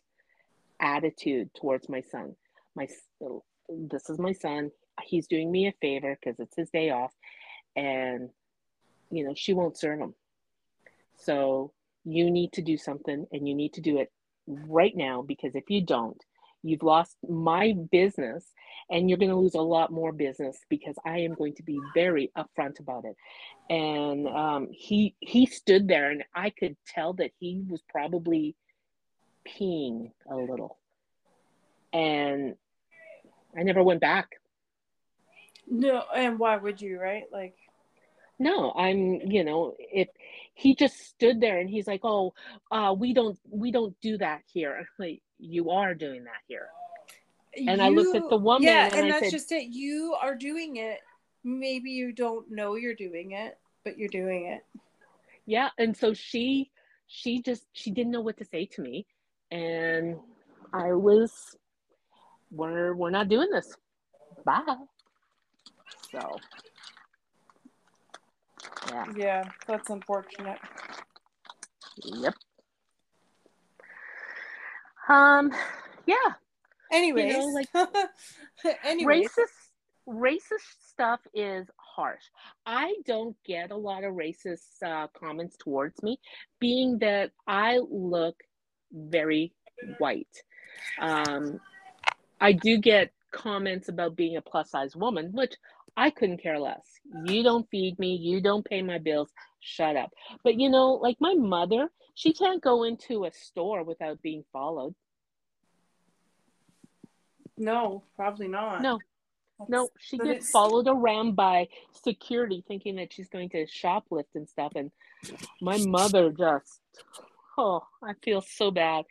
[0.80, 2.36] attitude towards my son.
[2.76, 2.88] My
[3.70, 4.72] this is my son
[5.04, 7.14] he's doing me a favor because it's his day off
[7.76, 8.30] and
[9.12, 10.14] you know she won't serve him.
[11.18, 11.74] So
[12.06, 14.12] you need to do something and you need to do it
[14.48, 16.24] right now because if you don't
[16.64, 18.46] you've lost my business
[18.90, 21.80] and you're going to lose a lot more business because i am going to be
[21.94, 23.16] very upfront about it.
[23.70, 28.56] And um, he he stood there and i could tell that he was probably
[29.48, 30.78] peeing a little.
[31.94, 32.56] And
[33.58, 34.39] i never went back
[35.70, 37.24] No, and why would you, right?
[37.32, 37.56] Like
[38.42, 40.08] no i'm you know if
[40.54, 42.34] he just stood there and he's like oh
[42.72, 46.70] uh we don't we don't do that here like you are doing that here
[47.58, 49.66] And I looked at the woman Yeah, and and that's said- just it.
[49.70, 51.00] You are doing it
[51.44, 54.62] maybe you don't know you're doing it, but you're doing it.
[55.46, 56.72] Yeah, and so she
[57.08, 59.06] she just she didn't know what to say to me
[59.52, 60.18] and
[60.72, 61.58] I was
[62.52, 63.76] we're we're not doing this.
[64.46, 64.64] Bye.
[66.12, 66.38] So
[68.92, 69.06] yeah.
[69.16, 70.60] Yeah, that's unfortunate.
[72.04, 72.34] Yep.
[75.08, 75.52] Um
[76.06, 76.16] yeah.
[76.92, 78.10] Anyways, You know, like
[78.84, 79.70] anyways, racist
[80.08, 82.24] racist stuff is harsh.
[82.66, 86.20] I don't get a lot of racist uh, comments towards me,
[86.60, 88.36] being that I look
[88.92, 89.54] very
[90.00, 90.44] white.
[91.00, 91.60] Um,
[92.42, 95.54] I do get comments about being a plus size woman, which
[96.00, 96.86] I couldn't care less.
[97.26, 99.30] You don't feed me, you don't pay my bills,
[99.60, 100.12] shut up.
[100.46, 104.96] But you know, like my mother, she can't go into a store without being followed.
[107.58, 108.82] no, probably not.
[108.82, 108.98] No,
[109.58, 114.34] That's- no, she gets it's- followed around by security thinking that she's going to shoplift
[114.36, 114.72] and stuff.
[114.76, 114.92] And
[115.60, 116.80] my mother just,
[117.58, 119.04] oh, I feel so bad.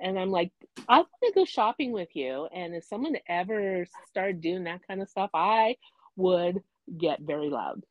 [0.00, 0.50] And I'm like,
[0.88, 2.48] I want to go shopping with you.
[2.52, 5.76] And if someone ever started doing that kind of stuff, I
[6.16, 6.62] would
[6.96, 7.84] get very loud.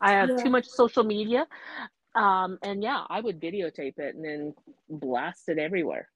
[0.00, 0.36] I have Yeah.
[0.36, 1.46] too much social media.
[2.14, 4.54] Um, and yeah, I would videotape it and then
[4.88, 6.08] blast it everywhere.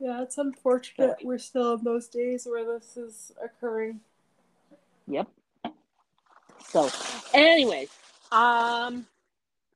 [0.00, 4.00] Yeah, it's unfortunate we're still in those days where this is occurring.
[5.06, 5.28] Yep.
[6.64, 6.88] So,
[7.34, 7.90] anyways,
[8.32, 9.06] um,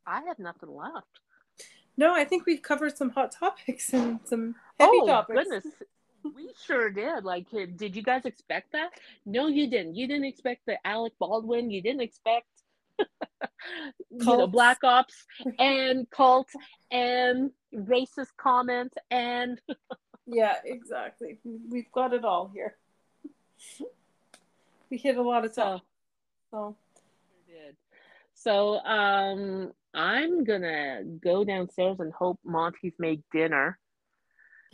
[0.06, 1.20] I have nothing left.
[1.96, 5.38] No, I think we've covered some hot topics and some heavy oh topics.
[5.44, 5.66] goodness,
[6.34, 7.24] we sure did.
[7.24, 8.90] Like, did you guys expect that?
[9.26, 9.94] No, you didn't.
[9.96, 11.70] You didn't expect the Alec Baldwin.
[11.70, 12.46] You didn't expect,
[12.98, 15.26] you know, black ops
[15.58, 16.48] and cult
[16.90, 19.60] and racist comments and
[20.26, 21.38] Yeah, exactly.
[21.44, 22.76] We've got it all here.
[24.90, 25.62] We hit a lot of so.
[25.62, 25.80] stuff.
[26.50, 26.76] So
[27.48, 27.74] did.
[28.34, 33.78] So um I'm gonna go downstairs and hope Monty's made dinner.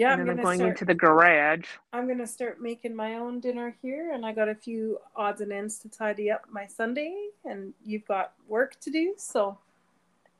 [0.00, 0.70] Yeah, and I'm then I'm going start.
[0.70, 1.66] into the garage.
[1.92, 5.52] I'm gonna start making my own dinner here, and I got a few odds and
[5.52, 9.14] ends to tidy up my Sunday, and you've got work to do.
[9.18, 9.58] So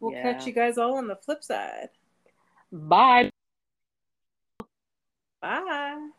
[0.01, 0.33] we'll Yeah.
[0.33, 1.91] catch you guys all on the flip side.
[2.73, 3.31] Bye.
[5.43, 6.11] Bye.